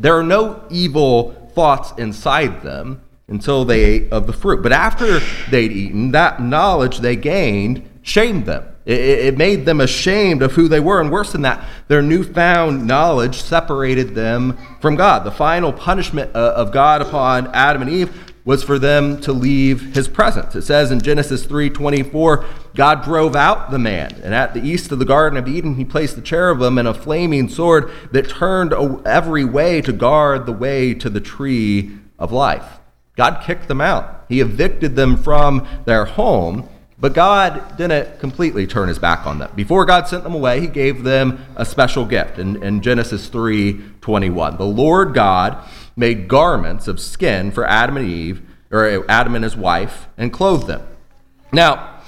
there 0.00 0.18
are 0.18 0.24
no 0.24 0.64
evil 0.70 1.50
thoughts 1.54 1.92
inside 1.98 2.62
them 2.62 3.02
until 3.28 3.66
they 3.66 3.84
ate 3.84 4.10
of 4.10 4.26
the 4.26 4.32
fruit. 4.32 4.62
But 4.62 4.72
after 4.72 5.20
they'd 5.50 5.70
eaten, 5.70 6.12
that 6.12 6.40
knowledge 6.40 7.00
they 7.00 7.14
gained 7.14 7.86
shamed 8.00 8.46
them. 8.46 8.73
It, 8.86 9.00
it, 9.00 9.38
made 9.38 9.64
them 9.64 9.80
ashamed 9.80 10.42
of 10.42 10.52
who 10.52 10.68
they 10.68 10.80
were. 10.80 11.00
And 11.00 11.10
worse 11.10 11.32
than 11.32 11.42
that, 11.42 11.66
their 11.88 12.02
newfound 12.02 12.86
knowledge 12.86 13.42
separated 13.42 14.14
them 14.14 14.58
from 14.80 14.96
God. 14.96 15.24
The 15.24 15.30
final 15.30 15.72
punishment 15.72 16.34
uh, 16.34 16.52
of 16.54 16.70
God 16.70 17.00
upon 17.00 17.46
Adam 17.54 17.82
and 17.82 17.90
Eve 17.90 18.34
was 18.44 18.62
for 18.62 18.78
them 18.78 19.20
to 19.22 19.32
leave 19.32 19.94
his 19.94 20.06
presence. 20.06 20.54
It 20.54 20.62
says 20.62 20.90
in 20.90 21.00
Genesis 21.00 21.46
3:24, 21.46 22.44
God 22.74 23.02
drove 23.02 23.34
out 23.34 23.70
the 23.70 23.78
man, 23.78 24.20
and 24.22 24.34
at 24.34 24.52
the 24.52 24.60
east 24.60 24.92
of 24.92 24.98
the 24.98 25.04
garden 25.04 25.38
of 25.38 25.48
Eden 25.48 25.76
he 25.76 25.84
placed 25.84 26.16
the 26.16 26.22
cherubim 26.22 26.76
and 26.76 26.86
a 26.86 26.94
flaming 26.94 27.48
sword 27.48 27.90
that 28.12 28.28
turned 28.28 28.74
every 29.06 29.44
way 29.44 29.80
to 29.80 29.92
guard 29.92 30.44
the 30.44 30.52
way 30.52 30.92
to 30.94 31.08
the 31.08 31.20
tree 31.20 31.92
of 32.18 32.32
life. 32.32 32.80
God 33.16 33.42
kicked 33.44 33.68
them 33.68 33.80
out. 33.80 34.24
He 34.28 34.40
evicted 34.40 34.96
them 34.96 35.16
from 35.16 35.66
their 35.84 36.04
home, 36.04 36.68
but 37.04 37.12
God 37.12 37.76
didn't 37.76 38.18
completely 38.18 38.66
turn 38.66 38.88
his 38.88 38.98
back 38.98 39.26
on 39.26 39.38
them. 39.38 39.50
Before 39.54 39.84
God 39.84 40.08
sent 40.08 40.24
them 40.24 40.32
away, 40.32 40.60
he 40.60 40.66
gave 40.66 41.02
them 41.02 41.44
a 41.54 41.62
special 41.66 42.06
gift 42.06 42.38
in, 42.38 42.62
in 42.62 42.80
Genesis 42.80 43.28
3:21. 43.28 44.56
The 44.56 44.64
Lord 44.64 45.12
God 45.12 45.58
made 45.96 46.28
garments 46.28 46.88
of 46.88 46.98
skin 46.98 47.52
for 47.52 47.68
Adam 47.68 47.98
and 47.98 48.08
Eve, 48.08 48.40
or 48.70 49.04
Adam 49.06 49.34
and 49.34 49.44
his 49.44 49.54
wife, 49.54 50.08
and 50.16 50.32
clothed 50.32 50.66
them. 50.66 50.80
Now, 51.52 52.00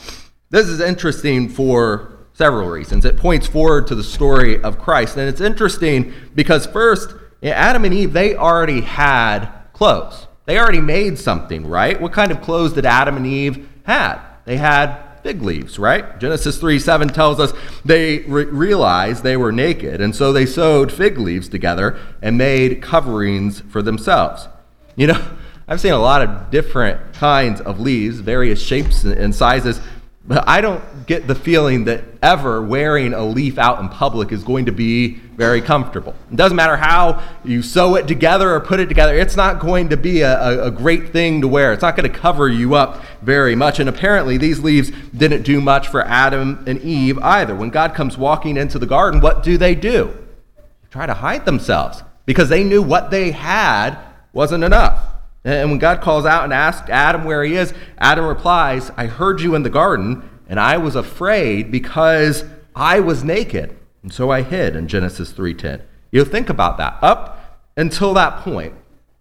this 0.49 0.67
is 0.67 0.81
interesting 0.81 1.51
for 1.51 2.17
several 2.33 2.71
reasons. 2.71 3.05
It 3.05 3.19
points 3.19 3.47
forward 3.47 3.87
to 3.89 3.95
the 3.95 4.03
story 4.03 4.59
of 4.63 4.79
Christ, 4.79 5.19
and 5.19 5.29
it's 5.29 5.43
interesting 5.43 6.15
because 6.35 6.65
first, 6.65 7.15
Adam 7.43 7.85
and 7.85 7.93
Eve, 7.93 8.15
they 8.15 8.35
already 8.35 8.81
had 8.81 9.47
clothes. 9.75 10.27
They 10.47 10.59
already 10.59 10.81
made 10.81 11.19
something, 11.19 11.67
right? 11.67 12.01
What 12.01 12.15
kind 12.15 12.33
of 12.33 12.41
clothes 12.41 12.73
did 12.73 12.87
Adam 12.87 13.19
and 13.19 13.27
Eve 13.27 13.69
had? 13.83 14.26
They 14.47 14.57
had 14.57 14.97
fig 15.23 15.43
leaves, 15.43 15.79
right? 15.79 16.19
Genesis 16.19 16.59
3 16.59 16.79
7 16.79 17.09
tells 17.09 17.41
us 17.41 17.53
they 17.85 18.21
re- 18.21 18.45
realized 18.45 19.23
they 19.23 19.37
were 19.37 19.53
naked, 19.53 20.01
and 20.01 20.15
so 20.15 20.33
they 20.33 20.47
sewed 20.47 20.91
fig 20.91 21.19
leaves 21.19 21.49
together 21.49 21.99
and 22.23 22.39
made 22.39 22.81
coverings 22.81 23.61
for 23.61 23.83
themselves. 23.83 24.49
You 24.95 25.09
know, 25.09 25.27
I've 25.69 25.81
seen 25.81 25.93
a 25.93 25.99
lot 25.99 26.23
of 26.23 26.51
different 26.51 27.15
kinds 27.15 27.61
of 27.61 27.81
leaves, 27.81 28.21
various 28.21 28.63
shapes 28.63 29.03
and 29.03 29.35
sizes. 29.35 29.81
But 30.29 30.49
I 30.49 30.61
don't 30.61 30.83
get 31.07 31.29
the 31.29 31.37
feeling 31.37 31.85
that 31.85 32.03
ever 32.21 32.61
wearing 32.61 33.15
a 33.15 33.25
leaf 33.25 33.59
out 33.59 33.79
in 33.79 33.89
public 33.89 34.33
is 34.33 34.43
going 34.43 34.67
to 34.67 34.73
be 34.73 35.21
very 35.37 35.61
comfortable. 35.61 36.17
It 36.33 36.37
doesn't 36.37 36.57
matter 36.57 36.77
how 36.77 37.23
you 37.45 37.63
sew 37.63 37.95
it 37.95 38.09
together 38.09 38.53
or 38.53 38.61
put 38.61 38.81
it 38.81 38.87
together, 38.87 39.15
it's 39.15 39.37
not 39.37 39.61
going 39.61 39.91
to 39.91 39.97
be 39.97 40.23
a, 40.23 40.65
a, 40.65 40.71
great 40.71 41.11
thing 41.11 41.43
to 41.43 41.49
wear. 41.49 41.73
It's 41.73 41.83
not 41.83 41.95
going 41.95 42.11
to 42.11 42.19
cover 42.19 42.49
you 42.49 42.75
up 42.75 43.05
very 43.23 43.55
much. 43.55 43.79
And 43.79 43.89
apparently, 43.89 44.37
these 44.37 44.61
leaves 44.61 44.91
didn't 45.17 45.43
do 45.43 45.61
much 45.61 45.89
for 45.89 46.05
Adam 46.05 46.65
and 46.67 46.81
Eve 46.81 47.19
either. 47.19 47.55
When 47.55 47.71
God 47.71 47.95
comes 47.95 48.19
walking 48.19 48.57
into 48.57 48.79
the 48.79 48.87
garden, 48.87 49.21
what 49.21 49.45
do 49.45 49.57
they 49.57 49.75
do? 49.75 50.17
They 50.57 50.89
try 50.91 51.07
to 51.07 51.15
hide 51.15 51.45
themselves 51.45 52.03
because 52.25 52.49
they 52.49 52.65
knew 52.65 52.83
what 52.83 53.11
they 53.11 53.31
had 53.31 53.99
wasn't 54.33 54.65
enough. 54.65 55.16
And 55.47 55.71
when 55.71 55.79
God 55.79 56.01
calls 56.01 56.27
out 56.27 56.43
and 56.43 56.53
asks 56.53 56.91
Adam 56.91 57.25
where 57.25 57.45
he 57.45 57.55
is, 57.55 57.73
Adam 57.99 58.27
replies, 58.27 58.91
I 58.97 59.07
heard 59.07 59.41
you 59.41 59.55
in 59.55 59.63
the 59.63 59.71
garden, 59.71 60.29
and 60.49 60.59
I 60.59 60.77
was 60.77 60.97
afraid 60.97 61.71
because 61.71 62.45
I 62.75 62.99
was 62.99 63.23
naked. 63.23 63.77
And 64.03 64.13
so 64.13 64.31
I 64.31 64.43
hid 64.43 64.75
in 64.75 64.89
Genesis 64.89 65.33
3:10. 65.33 65.83
You 66.11 66.25
think 66.25 66.49
about 66.49 66.79
that. 66.79 66.99
Up 67.01 67.61
until 67.77 68.13
that 68.15 68.41
point, 68.41 68.75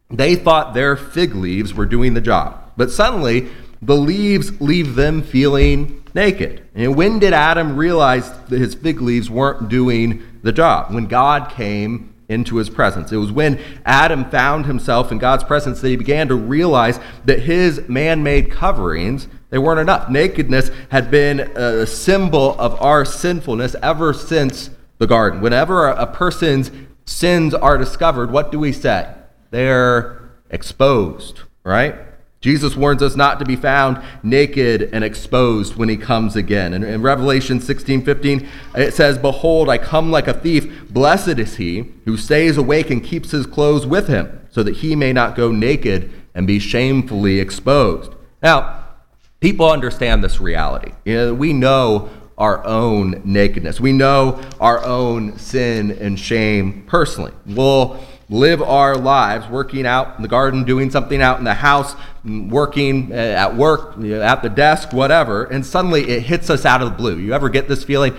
they 0.10 0.36
thought 0.36 0.74
their 0.74 0.96
fig 0.96 1.36
leaves 1.36 1.76
were 1.76 1.86
doing 1.86 2.16
the 2.16 2.22
job. 2.22 2.60
But 2.76 2.90
suddenly, 2.90 3.50
the 3.80 3.96
leaves 3.96 4.60
leave 4.60 4.96
them 4.96 5.22
feeling 5.22 6.04
naked. 6.16 6.64
And 6.74 6.96
when 6.96 7.20
did 7.20 7.34
Adam 7.34 7.78
realize 7.78 8.32
that 8.50 8.60
his 8.60 8.74
fig 8.74 9.00
leaves 9.00 9.30
weren't 9.30 9.70
doing 9.70 10.24
the 10.42 10.52
job? 10.52 10.92
When 10.92 11.06
God 11.06 11.52
came 11.52 12.15
into 12.28 12.58
his 12.58 12.70
presence. 12.70 13.12
It 13.12 13.18
was 13.18 13.32
when 13.32 13.60
Adam 13.86 14.26
found 14.30 14.66
himself 14.66 15.12
in 15.12 15.18
God's 15.18 15.44
presence 15.44 15.82
that 15.82 15.90
he 15.90 15.96
began 15.96 16.28
to 16.28 16.36
realize 16.36 17.00
that 17.26 17.40
his 17.40 17.88
man-made 17.88 18.52
coverings 18.52 19.28
they 19.52 19.60
weren't 19.60 19.80
enough. 19.80 20.10
Nakedness 20.10 20.70
had 20.90 21.10
been 21.10 21.40
a 21.40 21.86
symbol 21.86 22.60
of 22.60 22.82
our 22.82 23.06
sinfulness 23.06 23.74
ever 23.82 24.12
since 24.12 24.70
the 24.98 25.08
garden. 25.08 25.40
Whenever 25.40 25.88
a 25.88 26.06
person's 26.08 26.72
sins 27.06 27.54
are 27.54 27.78
discovered, 27.78 28.32
what 28.32 28.52
do 28.52 28.60
we 28.60 28.74
say? 28.74 29.14
They're 29.52 30.30
exposed, 30.50 31.44
right? 31.64 31.96
Jesus 32.46 32.76
warns 32.76 33.02
us 33.02 33.16
not 33.16 33.40
to 33.40 33.46
be 33.46 33.56
found 33.56 34.00
naked 34.22 34.92
and 34.94 35.04
exposed 35.04 35.78
when 35.78 35.90
he 35.90 35.98
comes 35.98 36.36
again. 36.36 36.76
And 36.76 36.84
in 36.84 37.02
Revelation 37.02 37.60
16 37.60 38.06
15, 38.06 38.48
it 38.76 38.94
says, 38.94 39.18
Behold, 39.18 39.68
I 39.68 39.80
come 39.80 40.12
like 40.12 40.28
a 40.28 40.34
thief. 40.36 40.88
Blessed 40.92 41.40
is 41.40 41.56
he 41.56 41.92
who 42.06 42.18
stays 42.18 42.56
awake 42.56 42.92
and 42.92 43.04
keeps 43.04 43.32
his 43.32 43.48
clothes 43.48 43.88
with 43.88 44.08
him, 44.08 44.48
so 44.52 44.62
that 44.62 44.76
he 44.76 44.96
may 44.96 45.12
not 45.12 45.36
go 45.36 45.52
naked 45.52 46.14
and 46.36 46.46
be 46.46 46.60
shamefully 46.60 47.40
exposed. 47.40 48.14
Now, 48.44 48.90
people 49.40 49.68
understand 49.68 50.24
this 50.24 50.40
reality. 50.40 50.92
You 51.04 51.16
know, 51.16 51.34
we 51.34 51.52
know 51.52 52.12
our 52.38 52.64
own 52.64 53.24
nakedness, 53.26 53.80
we 53.80 53.92
know 53.92 54.40
our 54.60 54.86
own 54.86 55.40
sin 55.40 55.94
and 55.94 56.20
shame 56.20 56.84
personally. 56.86 57.32
We'll 57.48 58.00
live 58.30 58.62
our 58.62 58.96
lives 58.96 59.48
working 59.48 59.86
out 59.86 60.16
in 60.18 60.22
the 60.22 60.28
garden, 60.28 60.64
doing 60.64 60.90
something 60.90 61.22
out 61.22 61.38
in 61.38 61.46
the 61.46 61.54
house, 61.54 61.96
working 62.24 63.12
uh, 63.12 63.16
at 63.16 63.56
work, 63.56 63.98
at 64.00 64.42
the 64.42 64.50
desk, 64.50 64.94
whatever, 64.94 65.44
and 65.46 65.66
suddenly 65.66 66.10
it 66.10 66.24
hits 66.24 66.50
us 66.50 66.66
out 66.66 66.82
of 66.82 66.90
the 66.90 66.96
blue. 66.96 67.18
You 67.18 67.34
ever 67.34 67.50
get 67.50 67.68
this 67.68 67.84
feeling? 67.84 68.16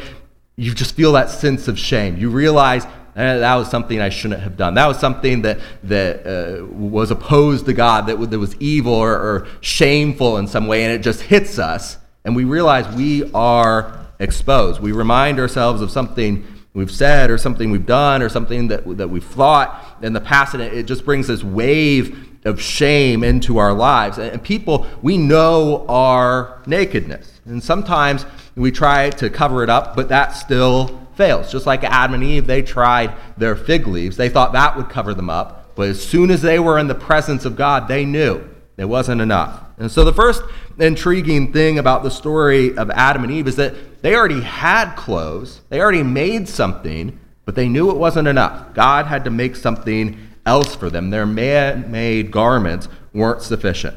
You 0.56 0.75
just 0.75 0.94
feel 0.94 1.12
that 1.12 1.30
sense 1.30 1.68
of 1.68 1.78
shame. 1.78 2.16
You 2.16 2.30
realize 2.30 2.84
eh, 3.16 3.38
that 3.38 3.54
was 3.56 3.68
something 3.68 4.00
I 4.00 4.08
shouldn't 4.08 4.42
have 4.42 4.56
done. 4.56 4.75
That 4.75 4.86
was 4.86 4.98
something 4.98 5.42
that, 5.42 5.58
that 5.82 6.26
uh, 6.26 6.64
was 6.66 7.10
opposed 7.10 7.66
to 7.66 7.72
God, 7.72 8.06
that, 8.06 8.30
that 8.30 8.38
was 8.38 8.54
evil 8.56 8.94
or, 8.94 9.12
or 9.12 9.48
shameful 9.60 10.36
in 10.38 10.46
some 10.46 10.68
way, 10.68 10.84
and 10.84 10.92
it 10.92 11.02
just 11.02 11.22
hits 11.22 11.58
us, 11.58 11.98
and 12.25 12.36
we 12.36 12.44
realize 12.44 12.86
we 12.94 13.30
are 13.32 14.06
exposed. 14.18 14.80
We 14.80 14.92
remind 14.92 15.38
ourselves 15.40 15.82
of 15.82 15.90
something 15.90 16.46
we've 16.76 16.90
said 16.90 17.30
or 17.30 17.38
something 17.38 17.71
we've 17.71 17.87
done 17.87 18.21
or 18.21 18.28
something 18.28 18.68
that, 18.68 18.99
that 18.99 19.09
we've 19.09 19.25
thought 19.25 19.97
in 20.02 20.12
the 20.12 20.21
past, 20.21 20.52
and 20.52 20.62
it 20.62 20.85
just 20.85 21.06
brings 21.06 21.26
this 21.26 21.42
wave 21.42 22.28
of 22.45 22.61
shame 22.61 23.25
into 23.25 23.56
our 23.56 23.73
lives. 23.73 24.18
And 24.18 24.42
people, 24.42 24.87
we 25.00 25.16
know 25.16 25.87
our 25.88 26.61
nakedness. 26.66 27.40
And 27.47 27.64
sometimes 27.64 28.26
we 28.56 28.71
try 28.71 29.09
to 29.09 29.30
cover 29.30 29.64
it 29.64 29.71
up, 29.71 29.97
but 29.97 30.11
that 30.11 30.33
still 30.33 31.00
fails. 31.14 31.50
Just 31.50 31.64
like 31.64 31.83
Adam 31.83 32.14
and 32.14 32.23
Eve, 32.23 32.47
they 32.47 32.61
tried 32.61 33.14
their 33.38 33.56
fig 33.56 33.87
leaves. 33.87 34.18
They 34.18 34.28
thought 34.28 34.52
that 34.52 34.76
would 34.76 34.90
cover 34.90 35.14
them 35.14 35.30
up. 35.30 35.75
But 35.76 35.88
as 35.88 36.06
soon 36.06 36.30
as 36.30 36.42
they 36.42 36.59
were 36.59 36.78
in 36.78 36.88
the 36.88 36.95
presence 36.95 37.47
of 37.47 37.56
God, 37.56 37.88
they 37.88 38.04
knew 38.04 38.47
it 38.76 38.85
wasn't 38.85 39.23
enough. 39.23 39.65
And 39.78 39.90
so 39.90 40.04
the 40.04 40.12
first 40.12 40.42
intriguing 40.78 41.52
thing 41.52 41.78
about 41.78 42.02
the 42.02 42.11
story 42.11 42.76
of 42.76 42.90
Adam 42.90 43.25
and 43.25 43.33
Eve 43.33 43.49
is 43.49 43.56
that 43.56 44.02
they 44.02 44.14
already 44.14 44.40
had 44.40 44.95
clothes, 44.95 45.61
they 45.68 45.80
already 45.80 46.02
made 46.02 46.49
something, 46.49 47.18
but 47.45 47.54
they 47.54 47.68
knew 47.68 47.90
it 47.90 47.97
wasn't 47.97 48.28
enough. 48.28 48.75
God 48.75 49.06
had 49.06 49.25
to 49.25 49.30
make 49.30 49.56
something 49.56 50.18
else 50.45 50.75
for 50.75 50.88
them. 50.90 51.11
Their 51.11 51.26
man 51.26 51.90
made 51.90 52.30
garments 52.30 52.88
weren't 53.12 53.42
sufficient. 53.42 53.97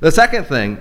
The 0.00 0.10
second 0.10 0.44
thing 0.44 0.78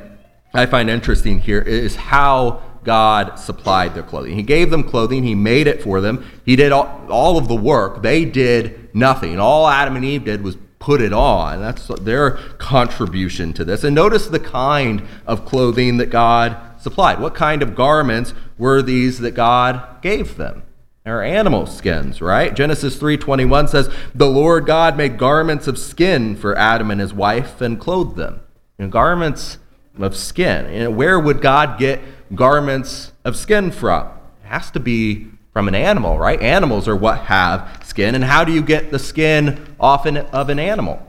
I 0.53 0.65
find 0.65 0.89
interesting 0.89 1.39
here 1.39 1.61
is 1.61 1.95
how 1.95 2.61
God 2.83 3.35
supplied 3.35 3.93
their 3.93 4.03
clothing. 4.03 4.35
He 4.35 4.43
gave 4.43 4.71
them 4.71 4.83
clothing, 4.83 5.23
He 5.23 5.35
made 5.35 5.67
it 5.67 5.83
for 5.83 6.01
them, 6.01 6.25
He 6.45 6.55
did 6.55 6.71
all, 6.71 7.05
all 7.09 7.37
of 7.37 7.47
the 7.47 7.55
work. 7.55 8.01
They 8.01 8.25
did 8.25 8.93
nothing. 8.95 9.39
All 9.39 9.67
Adam 9.67 9.95
and 9.95 10.03
Eve 10.03 10.25
did 10.25 10.43
was 10.43 10.57
put 10.81 10.99
it 10.99 11.13
on. 11.13 11.61
That's 11.61 11.87
their 12.01 12.31
contribution 12.57 13.53
to 13.53 13.63
this. 13.63 13.85
And 13.85 13.95
notice 13.95 14.27
the 14.27 14.39
kind 14.39 15.03
of 15.25 15.45
clothing 15.45 15.97
that 15.97 16.09
God 16.09 16.57
supplied. 16.79 17.19
What 17.19 17.35
kind 17.35 17.61
of 17.61 17.75
garments 17.75 18.33
were 18.57 18.81
these 18.81 19.19
that 19.19 19.31
God 19.31 20.01
gave 20.01 20.35
them? 20.35 20.63
They're 21.05 21.23
animal 21.23 21.65
skins, 21.65 22.21
right? 22.21 22.53
Genesis 22.53 22.97
3:21 22.97 23.67
says, 23.67 23.89
"The 24.13 24.27
Lord 24.27 24.65
God 24.65 24.97
made 24.97 25.17
garments 25.17 25.67
of 25.67 25.77
skin 25.77 26.35
for 26.35 26.57
Adam 26.57 26.91
and 26.91 26.99
his 26.99 27.13
wife 27.13 27.61
and 27.61 27.79
clothed 27.79 28.17
them." 28.17 28.41
And 28.77 28.91
garments 28.91 29.57
of 29.99 30.15
skin. 30.15 30.65
And 30.65 30.95
where 30.95 31.19
would 31.19 31.41
God 31.41 31.77
get 31.77 32.01
garments 32.35 33.11
of 33.25 33.35
skin 33.35 33.71
from? 33.71 34.07
It 34.43 34.49
has 34.49 34.71
to 34.71 34.79
be 34.79 35.27
from 35.53 35.67
an 35.67 35.75
animal, 35.75 36.17
right? 36.17 36.41
Animals 36.41 36.87
are 36.87 36.95
what 36.95 37.19
have 37.21 37.80
skin. 37.91 38.15
And 38.15 38.23
how 38.23 38.43
do 38.43 38.51
you 38.51 38.63
get 38.63 38.89
the 38.89 38.97
skin 38.97 39.75
off 39.79 40.07
of 40.07 40.49
an 40.49 40.59
animal? 40.59 41.05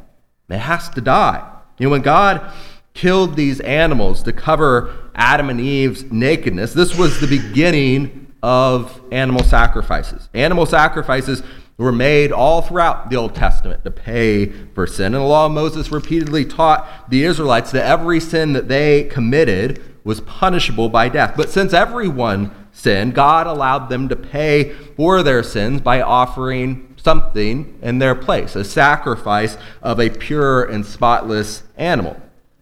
It 0.50 0.58
has 0.58 0.90
to 0.90 1.00
die. 1.00 1.48
You 1.78 1.86
know, 1.86 1.92
when 1.92 2.02
God 2.02 2.52
killed 2.92 3.36
these 3.36 3.60
animals 3.60 4.22
to 4.24 4.32
cover 4.32 4.92
Adam 5.14 5.48
and 5.48 5.60
Eve's 5.60 6.04
nakedness, 6.04 6.74
this 6.74 6.98
was 6.98 7.20
the 7.20 7.26
beginning 7.26 8.34
of 8.42 9.00
animal 9.10 9.44
sacrifices. 9.44 10.28
Animal 10.34 10.66
sacrifices 10.66 11.42
were 11.78 11.92
made 11.92 12.32
all 12.32 12.60
throughout 12.60 13.08
the 13.08 13.16
Old 13.16 13.34
Testament 13.34 13.84
to 13.84 13.90
pay 13.90 14.46
for 14.74 14.86
sin. 14.86 15.14
And 15.14 15.22
the 15.22 15.26
law 15.26 15.46
of 15.46 15.52
Moses 15.52 15.90
repeatedly 15.90 16.44
taught 16.44 17.08
the 17.08 17.24
Israelites 17.24 17.70
that 17.70 17.86
every 17.86 18.20
sin 18.20 18.52
that 18.52 18.68
they 18.68 19.04
committed 19.04 19.82
was 20.04 20.20
punishable 20.20 20.88
by 20.88 21.08
death. 21.08 21.34
But 21.36 21.48
since 21.48 21.72
everyone 21.72 22.50
sin, 22.72 23.12
God 23.12 23.46
allowed 23.46 23.88
them 23.88 24.08
to 24.08 24.16
pay 24.16 24.72
for 24.96 25.22
their 25.22 25.42
sins 25.42 25.80
by 25.80 26.00
offering 26.00 26.94
something 26.96 27.78
in 27.82 27.98
their 27.98 28.14
place, 28.14 28.56
a 28.56 28.64
sacrifice 28.64 29.56
of 29.82 30.00
a 30.00 30.10
pure 30.10 30.64
and 30.64 30.84
spotless 30.86 31.64
animal. 31.76 32.16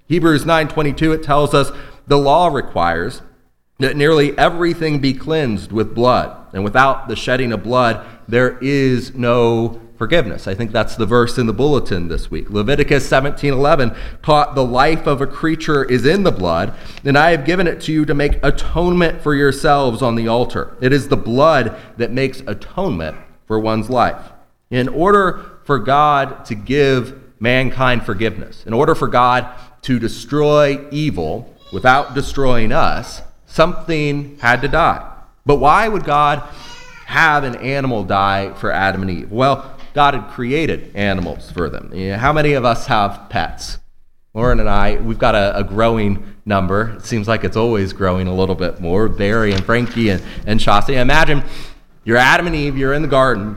Hebrews 0.09 0.45
9:22 0.45 1.13
it 1.13 1.23
tells 1.23 1.55
us 1.55 1.71
the 2.07 2.19
law 2.19 2.49
requires 2.49 3.23
that 3.79 3.97
nearly 3.97 4.37
everything 4.37 4.99
be 4.99 5.15
cleansed 5.15 5.73
with 5.73 5.95
blood, 5.95 6.37
and 6.53 6.65
without 6.65 7.09
the 7.09 7.17
shedding 7.17 7.53
of 7.53 7.63
blood 7.63 8.05
there 8.29 8.59
is 8.61 9.15
no 9.15 9.81
forgiveness. 10.01 10.49
I 10.49 10.55
think 10.55 10.73
that's 10.73 10.97
the 10.97 11.05
verse 11.05 11.37
in 11.37 11.47
the 11.47 11.53
bulletin 11.53 12.09
this 12.09 12.31
week. 12.31 12.49
Leviticus 12.49 13.07
17:11 13.07 13.95
taught 14.23 14.55
the 14.55 14.65
life 14.65 15.07
of 15.07 15.21
a 15.21 15.27
creature 15.27 15.85
is 15.85 16.07
in 16.07 16.23
the 16.23 16.33
blood, 16.33 16.73
and 17.05 17.19
I 17.19 17.33
have 17.33 17.45
given 17.45 17.67
it 17.67 17.83
to 17.83 17.93
you 17.93 18.07
to 18.07 18.15
make 18.15 18.43
atonement 18.43 19.21
for 19.21 19.35
yourselves 19.35 20.01
on 20.01 20.15
the 20.15 20.27
altar. 20.27 20.71
It 20.81 20.95
is 20.95 21.09
the 21.09 21.19
blood 21.19 21.77
that 21.99 22.13
makes 22.13 22.43
atonement 22.47 23.19
for 23.47 23.61
one's 23.61 23.91
life. 23.91 24.17
In 24.71 24.89
order 24.89 25.43
for 25.65 25.79
God 25.79 26.47
to 26.47 26.55
give 26.55 27.15
mankind 27.39 28.07
forgiveness, 28.07 28.65
in 28.67 28.73
order 28.73 28.95
for 28.95 29.07
God 29.07 29.49
to 29.83 29.99
destroy 29.99 30.83
evil 30.91 31.55
without 31.75 32.15
destroying 32.15 32.73
us, 32.73 33.21
something 33.45 34.39
had 34.41 34.63
to 34.63 34.69
die. 34.69 35.07
But 35.45 35.57
why 35.57 35.89
would 35.89 36.05
God 36.05 36.43
have 37.05 37.45
an 37.45 37.57
animal 37.57 38.03
die 38.05 38.55
for 38.55 38.73
Adam 38.73 39.03
and 39.03 39.11
Eve? 39.11 39.31
Well, 39.31 39.77
God 39.95 40.15
had 40.15 40.29
created 40.29 40.95
animals 40.95 41.51
for 41.51 41.69
them. 41.69 41.93
How 42.19 42.33
many 42.33 42.53
of 42.53 42.65
us 42.65 42.87
have 42.87 43.29
pets? 43.29 43.79
Lauren 44.33 44.61
and 44.61 44.69
I, 44.69 44.97
we've 44.97 45.19
got 45.19 45.35
a, 45.35 45.59
a, 45.59 45.65
growing 45.65 46.37
number. 46.45 46.95
It 46.97 47.05
seems 47.05 47.27
like 47.27 47.43
it's 47.43 47.57
always 47.57 47.93
growing 47.93 48.29
a 48.29 48.35
little 48.35 48.55
bit 48.55 48.81
more. 48.81 49.09
Barry 49.09 49.53
and 49.53 49.65
Frankie 49.65 50.09
and, 50.11 50.23
and 50.47 50.61
Shasi. 50.61 50.95
Imagine 50.95 51.43
you're 52.05 52.17
Adam 52.17 52.47
and 52.47 52.55
Eve, 52.55 52.79
you're 52.79 52.95
in 52.95 53.03
the 53.03 53.09
garden, 53.09 53.57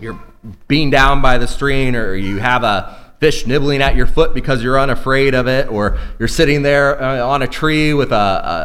you're 0.00 0.20
being 0.66 0.90
down 0.90 1.22
by 1.22 1.38
the 1.38 1.46
stream, 1.46 1.94
or 1.94 2.16
you 2.16 2.38
have 2.38 2.64
a 2.64 2.99
fish 3.20 3.46
nibbling 3.46 3.82
at 3.82 3.94
your 3.94 4.06
foot 4.06 4.32
because 4.32 4.62
you're 4.62 4.80
unafraid 4.80 5.34
of 5.34 5.46
it, 5.46 5.68
or 5.68 5.98
you're 6.18 6.26
sitting 6.26 6.62
there 6.62 7.00
uh, 7.00 7.24
on 7.24 7.42
a 7.42 7.46
tree 7.46 7.92
with 7.92 8.12
a, 8.12 8.14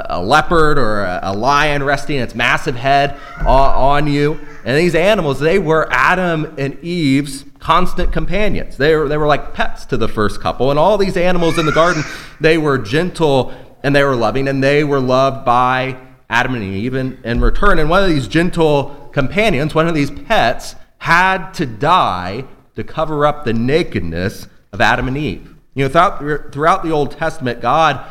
a, 0.09 0.17
a 0.17 0.21
leopard 0.21 0.77
or 0.77 1.01
a, 1.01 1.19
a, 1.24 1.33
lion 1.33 1.83
resting 1.83 2.17
its 2.17 2.33
massive 2.33 2.75
head 2.75 3.19
on, 3.41 3.47
on, 3.47 4.07
you. 4.07 4.39
And 4.63 4.77
these 4.77 4.95
animals, 4.95 5.41
they 5.41 5.59
were 5.59 5.88
Adam 5.91 6.55
and 6.57 6.79
Eve's 6.79 7.43
constant 7.59 8.13
companions. 8.13 8.77
They 8.77 8.95
were, 8.95 9.09
they 9.09 9.17
were 9.17 9.27
like 9.27 9.53
pets 9.53 9.85
to 9.88 9.97
the 9.97 10.07
first 10.07 10.39
couple. 10.39 10.69
And 10.69 10.79
all 10.79 10.97
these 10.97 11.17
animals 11.17 11.57
in 11.57 11.65
the 11.65 11.74
garden, 11.74 12.03
they 12.39 12.57
were 12.57 12.77
gentle 12.77 13.53
and 13.83 13.93
they 13.93 14.03
were 14.03 14.15
loving, 14.15 14.47
and 14.47 14.63
they 14.63 14.83
were 14.83 15.00
loved 15.00 15.45
by 15.45 16.00
Adam 16.29 16.55
and 16.55 16.63
Eve 16.63 16.95
in, 16.95 17.19
in 17.24 17.41
return. 17.41 17.77
And 17.77 17.89
one 17.89 18.01
of 18.01 18.09
these 18.09 18.27
gentle 18.27 19.09
companions, 19.12 19.75
one 19.75 19.88
of 19.88 19.93
these 19.93 20.09
pets, 20.09 20.75
had 20.97 21.51
to 21.51 21.67
die 21.67 22.45
to 22.75 22.84
cover 22.84 23.25
up 23.25 23.44
the 23.44 23.53
nakedness 23.53 24.48
of 24.72 24.82
Adam 24.82 25.08
and 25.08 25.17
Eve. 25.17 25.55
You 25.74 25.86
know, 25.86 25.89
throughout, 25.89 26.53
throughout 26.53 26.84
the 26.84 26.91
Old 26.91 27.12
Testament, 27.12 27.62
God 27.62 28.05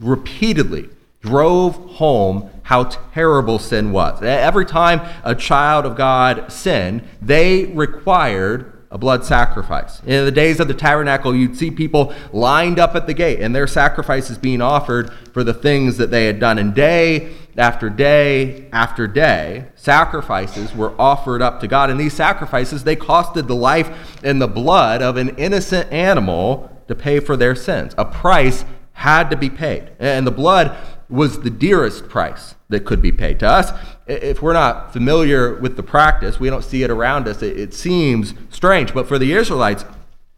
repeatedly 0.00 0.90
drove 1.20 1.74
home 1.92 2.50
how 2.62 2.84
terrible 2.84 3.58
sin 3.58 3.92
was. 3.92 4.22
Every 4.22 4.66
time 4.66 5.00
a 5.24 5.34
child 5.34 5.86
of 5.86 5.96
God 5.96 6.52
sinned, 6.52 7.02
they 7.22 7.66
required 7.66 8.72
a 8.96 8.98
blood 8.98 9.26
sacrifice. 9.26 10.00
In 10.06 10.24
the 10.24 10.30
days 10.30 10.58
of 10.58 10.68
the 10.68 10.74
tabernacle, 10.74 11.36
you'd 11.36 11.54
see 11.54 11.70
people 11.70 12.14
lined 12.32 12.78
up 12.78 12.94
at 12.94 13.06
the 13.06 13.12
gate 13.12 13.40
and 13.40 13.54
their 13.54 13.66
sacrifices 13.66 14.38
being 14.38 14.62
offered 14.62 15.12
for 15.34 15.44
the 15.44 15.52
things 15.52 15.98
that 15.98 16.10
they 16.10 16.24
had 16.24 16.40
done. 16.40 16.56
And 16.56 16.74
day 16.74 17.34
after 17.58 17.90
day 17.90 18.70
after 18.72 19.06
day, 19.06 19.66
sacrifices 19.74 20.74
were 20.74 20.98
offered 20.98 21.42
up 21.42 21.60
to 21.60 21.68
God. 21.68 21.90
And 21.90 22.00
these 22.00 22.14
sacrifices, 22.14 22.84
they 22.84 22.96
costed 22.96 23.48
the 23.48 23.54
life 23.54 24.18
and 24.24 24.40
the 24.40 24.48
blood 24.48 25.02
of 25.02 25.18
an 25.18 25.36
innocent 25.36 25.92
animal 25.92 26.74
to 26.88 26.94
pay 26.94 27.20
for 27.20 27.36
their 27.36 27.54
sins. 27.54 27.94
A 27.98 28.06
price 28.06 28.64
had 28.92 29.28
to 29.28 29.36
be 29.36 29.50
paid. 29.50 29.92
And 29.98 30.26
the 30.26 30.30
blood 30.30 30.74
was 31.10 31.42
the 31.42 31.50
dearest 31.50 32.08
price 32.08 32.54
that 32.70 32.86
could 32.86 33.02
be 33.02 33.12
paid. 33.12 33.40
To 33.40 33.46
us, 33.46 33.72
if 34.06 34.40
we're 34.40 34.52
not 34.52 34.92
familiar 34.92 35.54
with 35.54 35.76
the 35.76 35.82
practice, 35.82 36.38
we 36.38 36.48
don't 36.48 36.64
see 36.64 36.82
it 36.82 36.90
around 36.90 37.26
us, 37.26 37.42
it, 37.42 37.58
it 37.58 37.74
seems 37.74 38.34
strange. 38.50 38.94
But 38.94 39.08
for 39.08 39.18
the 39.18 39.32
Israelites, 39.32 39.84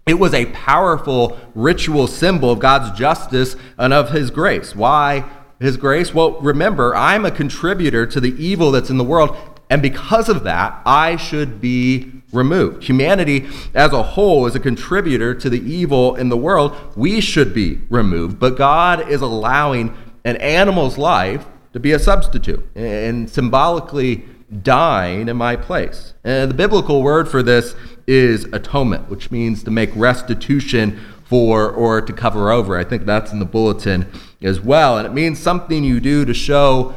it 0.06 0.18
was 0.18 0.32
a 0.32 0.46
powerful 0.46 1.38
ritual 1.54 2.06
symbol 2.06 2.50
of 2.50 2.60
God's 2.60 2.98
justice 2.98 3.56
and 3.76 3.92
of 3.92 4.10
His 4.10 4.30
grace. 4.30 4.74
Why 4.74 5.24
His 5.60 5.76
grace? 5.76 6.14
Well, 6.14 6.40
remember, 6.40 6.96
I'm 6.96 7.26
a 7.26 7.30
contributor 7.30 8.06
to 8.06 8.20
the 8.20 8.34
evil 8.42 8.70
that's 8.70 8.90
in 8.90 8.96
the 8.96 9.04
world, 9.04 9.36
and 9.68 9.82
because 9.82 10.30
of 10.30 10.44
that, 10.44 10.80
I 10.86 11.16
should 11.16 11.60
be 11.60 12.12
removed. 12.32 12.84
Humanity 12.84 13.46
as 13.74 13.92
a 13.92 14.02
whole 14.02 14.46
is 14.46 14.54
a 14.54 14.60
contributor 14.60 15.34
to 15.34 15.50
the 15.50 15.60
evil 15.60 16.14
in 16.14 16.30
the 16.30 16.36
world. 16.36 16.74
We 16.96 17.20
should 17.20 17.52
be 17.52 17.80
removed, 17.90 18.38
but 18.38 18.56
God 18.56 19.10
is 19.10 19.20
allowing 19.20 19.94
an 20.24 20.36
animal's 20.36 20.96
life 20.96 21.46
to 21.72 21.80
be 21.80 21.92
a 21.92 21.98
substitute 21.98 22.66
and 22.74 23.28
symbolically 23.28 24.24
dying 24.62 25.28
in 25.28 25.36
my 25.36 25.56
place. 25.56 26.14
And 26.24 26.50
the 26.50 26.54
biblical 26.54 27.02
word 27.02 27.28
for 27.28 27.42
this 27.42 27.74
is 28.06 28.44
atonement, 28.46 29.10
which 29.10 29.30
means 29.30 29.62
to 29.64 29.70
make 29.70 29.90
restitution 29.94 30.98
for 31.24 31.70
or 31.70 32.00
to 32.00 32.12
cover 32.12 32.50
over. 32.50 32.78
I 32.78 32.84
think 32.84 33.04
that's 33.04 33.32
in 33.32 33.38
the 33.38 33.44
bulletin 33.44 34.10
as 34.40 34.60
well. 34.60 34.96
And 34.96 35.06
it 35.06 35.12
means 35.12 35.38
something 35.38 35.84
you 35.84 36.00
do 36.00 36.24
to 36.24 36.32
show 36.32 36.94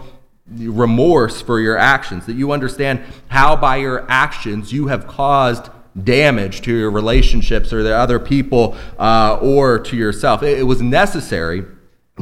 remorse 0.47 1.41
for 1.41 1.60
your 1.60 1.77
actions, 1.77 2.25
that 2.25 2.34
you 2.34 2.51
understand 2.51 3.01
how 3.27 3.55
by 3.55 3.77
your 3.77 4.05
actions 4.10 4.71
you 4.71 4.88
have 4.88 5.07
caused 5.07 5.69
damage 6.01 6.62
to 6.62 6.73
your 6.73 6.91
relationships 6.91 7.73
or 7.73 7.84
the 7.84 7.95
other 7.95 8.19
people 8.19 8.77
uh, 8.97 9.38
or 9.41 9.79
to 9.79 9.97
yourself. 9.97 10.41
It, 10.43 10.60
it 10.60 10.63
was 10.63 10.81
necessary 10.81 11.65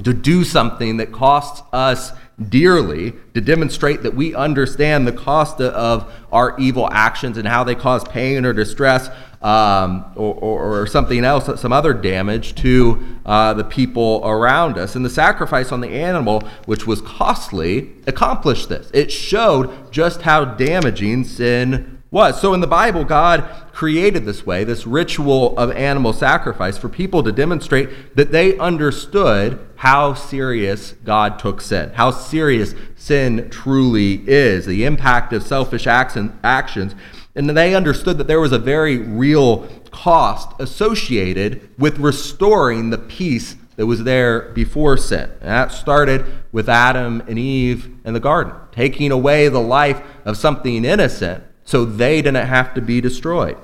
to 0.03 0.13
do 0.13 0.43
something 0.43 0.97
that 0.97 1.11
costs 1.11 1.61
us 1.73 2.11
dearly 2.47 3.13
to 3.33 3.41
demonstrate 3.41 4.03
that 4.03 4.13
we 4.13 4.33
understand 4.33 5.05
the 5.05 5.11
cost 5.11 5.59
of 5.59 6.11
our 6.31 6.57
evil 6.59 6.87
actions 6.91 7.37
and 7.37 7.47
how 7.47 7.63
they 7.63 7.75
cause 7.75 8.03
pain 8.05 8.45
or 8.45 8.53
distress 8.53 9.09
um, 9.41 10.05
or, 10.15 10.33
or, 10.81 10.87
something 10.87 11.23
else, 11.23 11.61
some 11.61 11.71
other 11.71 11.93
damage 11.93 12.55
to 12.55 13.17
uh, 13.25 13.53
the 13.53 13.63
people 13.63 14.21
around 14.25 14.77
us. 14.77 14.95
And 14.95 15.05
the 15.05 15.09
sacrifice 15.09 15.71
on 15.71 15.79
the 15.79 15.87
animal, 15.87 16.41
which 16.65 16.85
was 16.85 17.01
costly, 17.01 17.93
accomplished 18.05 18.67
this. 18.67 18.91
It 18.93 19.13
showed 19.13 19.93
just 19.93 20.23
how 20.23 20.43
damaging 20.43 21.23
sin 21.23 21.98
was. 22.11 22.41
So 22.41 22.53
in 22.53 22.59
the 22.59 22.67
Bible, 22.67 23.03
God 23.03 23.47
created 23.71 24.25
this 24.25 24.45
way, 24.45 24.63
this 24.63 24.87
ritual 24.87 25.57
of 25.57 25.71
animal 25.71 26.11
sacrifice 26.11 26.77
for 26.77 26.89
people 26.89 27.23
to 27.23 27.31
demonstrate 27.31 28.15
that 28.15 28.31
they 28.31 28.57
understood 28.57 29.59
how 29.75 30.15
serious 30.15 30.93
God 31.03 31.39
took 31.39 31.61
sin, 31.61 31.91
how 31.93 32.11
serious 32.11 32.73
sin 32.95 33.49
truly 33.49 34.23
is, 34.27 34.65
the 34.65 34.85
impact 34.85 35.33
of 35.33 35.43
selfish 35.43 35.87
actions. 35.87 36.95
And 37.35 37.49
they 37.49 37.75
understood 37.75 38.17
that 38.17 38.27
there 38.27 38.41
was 38.41 38.51
a 38.51 38.59
very 38.59 38.97
real 38.97 39.67
cost 39.91 40.59
associated 40.59 41.69
with 41.77 41.99
restoring 41.99 42.89
the 42.89 42.97
peace 42.97 43.55
that 43.75 43.85
was 43.85 44.03
there 44.03 44.49
before 44.49 44.97
sin. 44.97 45.29
And 45.39 45.49
that 45.49 45.71
started 45.71 46.25
with 46.51 46.67
Adam 46.67 47.21
and 47.27 47.39
Eve 47.39 47.89
in 48.03 48.13
the 48.13 48.19
garden, 48.19 48.53
taking 48.71 49.11
away 49.11 49.47
the 49.47 49.61
life 49.61 50.01
of 50.25 50.35
something 50.35 50.83
innocent 50.83 51.43
so 51.69 51.85
they 51.85 52.19
didn't 52.19 52.47
have 52.47 52.73
to 52.73 52.81
be 52.81 52.99
destroyed. 52.99 53.55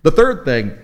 The 0.00 0.10
third 0.10 0.46
thing 0.46 0.78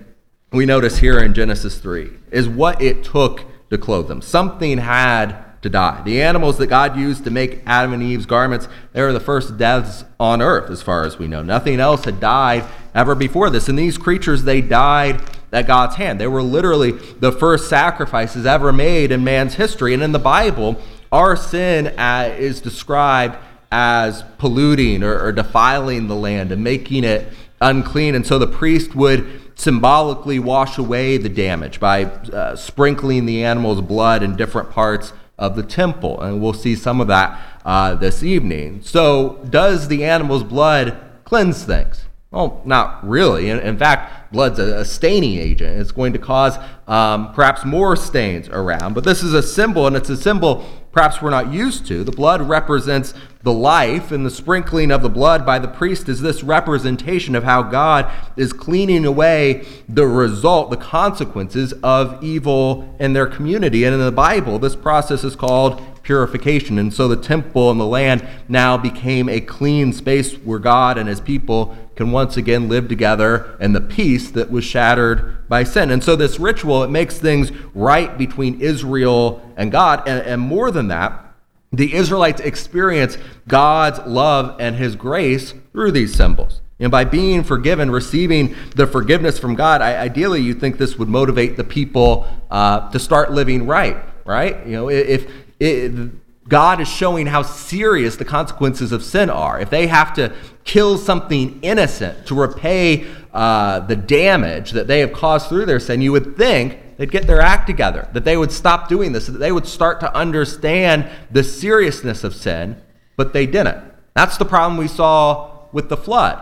we 0.53 0.67
notice 0.67 0.99
here 0.99 1.19
in 1.19 1.33
Genesis 1.33 1.79
3 1.79 2.11
is 2.31 2.47
what 2.47 2.83
it 2.83 3.03
took 3.03 3.47
to 3.71 3.79
clothe 3.79 4.09
them. 4.09 4.21
Something 4.21 4.77
had 4.77 5.63
to 5.63 5.71
die. 5.71 6.03
The 6.03 6.21
animals 6.21 6.59
that 6.59 6.67
God 6.67 6.99
used 6.99 7.25
to 7.25 7.31
make 7.31 7.63
Adam 7.65 7.95
and 7.95 8.03
Eve's 8.03 8.27
garments, 8.27 8.69
they 8.93 9.01
were 9.01 9.15
the 9.15 9.21
first 9.21 9.57
deaths 9.57 10.05
on 10.21 10.43
earth, 10.43 10.71
as 10.71 10.83
far 10.83 11.07
as 11.07 11.19
we 11.19 11.29
know. 11.29 11.43
Nothing 11.43 11.81
else 11.81 12.05
had 12.05 12.21
died 12.21 12.67
ever 12.95 13.15
before 13.15 13.49
this. 13.49 13.71
And 13.71 13.79
these 13.79 13.97
creatures, 13.97 14.45
they 14.45 14.61
died 14.61 15.23
at 15.51 15.67
God's 15.67 15.97
hand. 15.97 16.21
They 16.21 16.27
were 16.27 16.43
literally 16.43 16.93
the 16.93 17.33
first 17.33 17.71
sacrifices 17.71 18.45
ever 18.45 18.71
made 18.71 19.13
in 19.13 19.25
man's 19.25 19.55
history. 19.55 19.95
And 19.95 20.03
in 20.03 20.13
the 20.13 20.19
Bible, 20.19 20.79
our 21.11 21.37
sin 21.37 21.87
uh, 21.87 22.35
is 22.39 22.61
described 22.61 23.39
as 23.73 24.23
polluting 24.37 25.03
or, 25.03 25.19
or 25.19 25.33
defiling 25.33 26.07
the 26.07 26.15
land 26.15 26.53
and 26.53 26.63
making 26.63 27.05
it 27.05 27.33
unclean. 27.61 28.15
And 28.15 28.25
so 28.25 28.39
the 28.39 28.47
priest 28.47 28.95
would 28.95 29.41
symbolically 29.55 30.39
wash 30.39 30.77
away 30.77 31.17
the 31.17 31.29
damage 31.29 31.81
by 31.81 32.05
uh, 32.05 32.55
sprinkling 32.55 33.27
the 33.27 33.43
animal's 33.43 33.81
blood 33.81 34.23
in 34.23 34.37
different 34.37 34.71
parts 34.71 35.15
of 35.39 35.57
the 35.57 35.63
temple. 35.63 36.21
And 36.21 36.41
we'll 36.41 36.53
see 36.53 36.77
some 36.77 37.01
of 37.01 37.07
that 37.09 37.41
uh, 37.65 37.95
this 37.95 38.23
evening. 38.23 38.83
So, 38.83 39.41
does 39.49 39.89
the 39.89 40.05
animal's 40.05 40.45
blood 40.45 40.99
cleanse 41.25 41.65
things? 41.65 42.05
Well, 42.31 42.63
not 42.65 43.07
really. 43.07 43.51
In, 43.51 43.59
in 43.61 43.79
fact, 43.79 44.33
blood's 44.33 44.59
a, 44.59 44.81
a, 44.81 44.85
staining 44.85 45.39
agent. 45.39 45.79
It's 45.79 45.93
going 45.93 46.15
to 46.15 46.19
cause 46.19 46.59
um, 46.89 47.33
perhaps 47.35 47.65
more 47.65 47.95
stains 47.95 48.49
around. 48.49 48.95
But 48.95 49.05
this 49.05 49.23
is 49.23 49.35
a 49.35 49.43
symbol, 49.43 49.87
and 49.87 49.97
it's 49.97 50.09
a 50.09 50.17
symbol 50.17 50.65
perhaps 50.93 51.21
we're 51.21 51.31
not 51.31 51.53
used 51.53 51.87
to. 51.87 52.05
The 52.05 52.13
blood 52.13 52.43
represents 52.43 53.15
the 53.43 53.53
life, 53.53 54.13
and 54.13 54.25
the 54.25 54.31
sprinkling 54.31 54.93
of 54.93 55.03
the 55.03 55.09
blood 55.09 55.45
by 55.45 55.59
the 55.59 55.67
priest 55.67 56.09
is 56.09 56.21
this 56.21 56.45
representation 56.45 57.35
of 57.35 57.43
how 57.43 57.63
God 57.63 58.09
is 58.37 58.53
cleaning 58.53 59.05
away 59.05 59.67
the 59.89 60.07
result, 60.07 60.71
the 60.71 60.77
consequences 60.77 61.73
of 61.83 62.23
evil 62.23 62.95
in 63.01 63.15
their 63.15 63.27
community. 63.27 63.83
And 63.85 63.95
in 63.95 64.01
the 64.01 64.13
Bible, 64.13 64.61
this 64.61 64.77
process 64.77 65.25
is 65.25 65.35
called 65.35 65.83
purification. 66.03 66.79
And 66.79 66.93
so 66.93 67.09
the 67.09 67.17
temple 67.17 67.71
and 67.71 67.81
the 67.81 67.87
land 67.87 68.27
now 68.49 68.77
became 68.77 69.29
a 69.29 69.41
clean 69.41 69.93
space 69.93 70.35
where 70.35 70.59
God 70.59 70.99
and 70.99 71.09
his 71.09 71.21
people 71.21 71.77
can 71.97 72.11
once 72.11 72.37
again 72.37 72.69
live 72.69 72.89
together 72.89 73.57
and 73.61 73.75
the 73.75 73.81
peace 73.81 74.31
that 74.33 74.51
was 74.51 74.65
shattered 74.65 75.49
by 75.49 75.65
sin. 75.65 75.91
And 75.91 76.03
so 76.03 76.17
this 76.17 76.41
ritual, 76.41 76.83
it 76.83 76.91
makes 76.91 77.19
things 77.19 77.53
right 77.75 78.17
between 78.17 78.61
Israel 78.61 79.43
and 79.57 79.71
God. 79.71 80.07
And, 80.09 80.25
and 80.27 80.41
more 80.41 80.71
than 80.71 80.89
that, 80.89 81.35
the 81.73 81.95
Israelites 81.95 82.41
experience 82.41 83.17
God's 83.49 83.99
love 84.01 84.57
and 84.61 84.77
his 84.77 84.97
grace 84.97 85.55
through 85.73 85.93
these 85.93 86.15
symbols. 86.15 86.61
And 86.79 86.91
by 86.91 87.05
being 87.05 87.45
forgiven, 87.45 87.91
receiving 87.91 88.57
the 88.75 88.87
forgiveness 88.87 89.39
from 89.39 89.55
God, 89.55 89.81
I, 89.81 89.97
ideally 89.97 90.43
you 90.43 90.53
think 90.53 90.79
this 90.79 90.99
would 90.99 91.09
motivate 91.09 91.57
the 91.57 91.65
people 91.65 92.27
uh, 92.51 92.91
to 92.91 92.99
start 92.99 93.31
living 93.31 93.67
right, 93.67 93.97
right? 94.27 94.67
You 94.67 94.73
know, 94.73 94.91
if, 94.91 95.31
if 95.63 96.11
God 96.49 96.81
is 96.81 96.89
showing 96.89 97.27
how 97.27 97.43
serious 97.43 98.17
the 98.17 98.25
consequences 98.25 98.91
of 98.91 99.05
sin 99.05 99.31
are. 99.31 99.61
If 99.61 99.71
they 99.71 99.87
have 99.87 100.13
to 100.15 100.35
kill 100.65 100.99
something 100.99 101.61
innocent 101.63 102.27
to 102.27 102.35
repay 102.35 103.07
uh, 103.33 103.81
the 103.81 103.97
damage 103.97 104.73
that 104.73 104.89
they 104.89 105.01
have 105.01 105.13
caused 105.13 105.49
through 105.49 105.67
their 105.67 105.79
sin, 105.79 106.03
you 106.03 106.11
would 106.13 106.37
think 106.37 106.79
they'd 106.97 107.11
get 107.11 107.27
their 107.27 107.41
act 107.41 107.67
together, 107.69 108.09
that 108.13 108.25
they 108.25 108.37
would 108.37 108.51
stop 108.51 108.89
doing 108.89 109.13
this, 109.13 109.27
that 109.27 109.39
they 109.39 109.53
would 109.53 109.67
start 109.67 110.01
to 110.01 110.15
understand 110.15 111.09
the 111.31 111.45
seriousness 111.45 112.25
of 112.25 112.35
sin, 112.35 112.81
but 113.17 113.33
they 113.33 113.47
didn't. 113.47 113.83
That's 114.15 114.37
the 114.37 114.45
problem 114.45 114.77
we 114.77 114.89
saw 114.89 115.67
with 115.73 115.89
the 115.89 115.97
flood. 115.97 116.41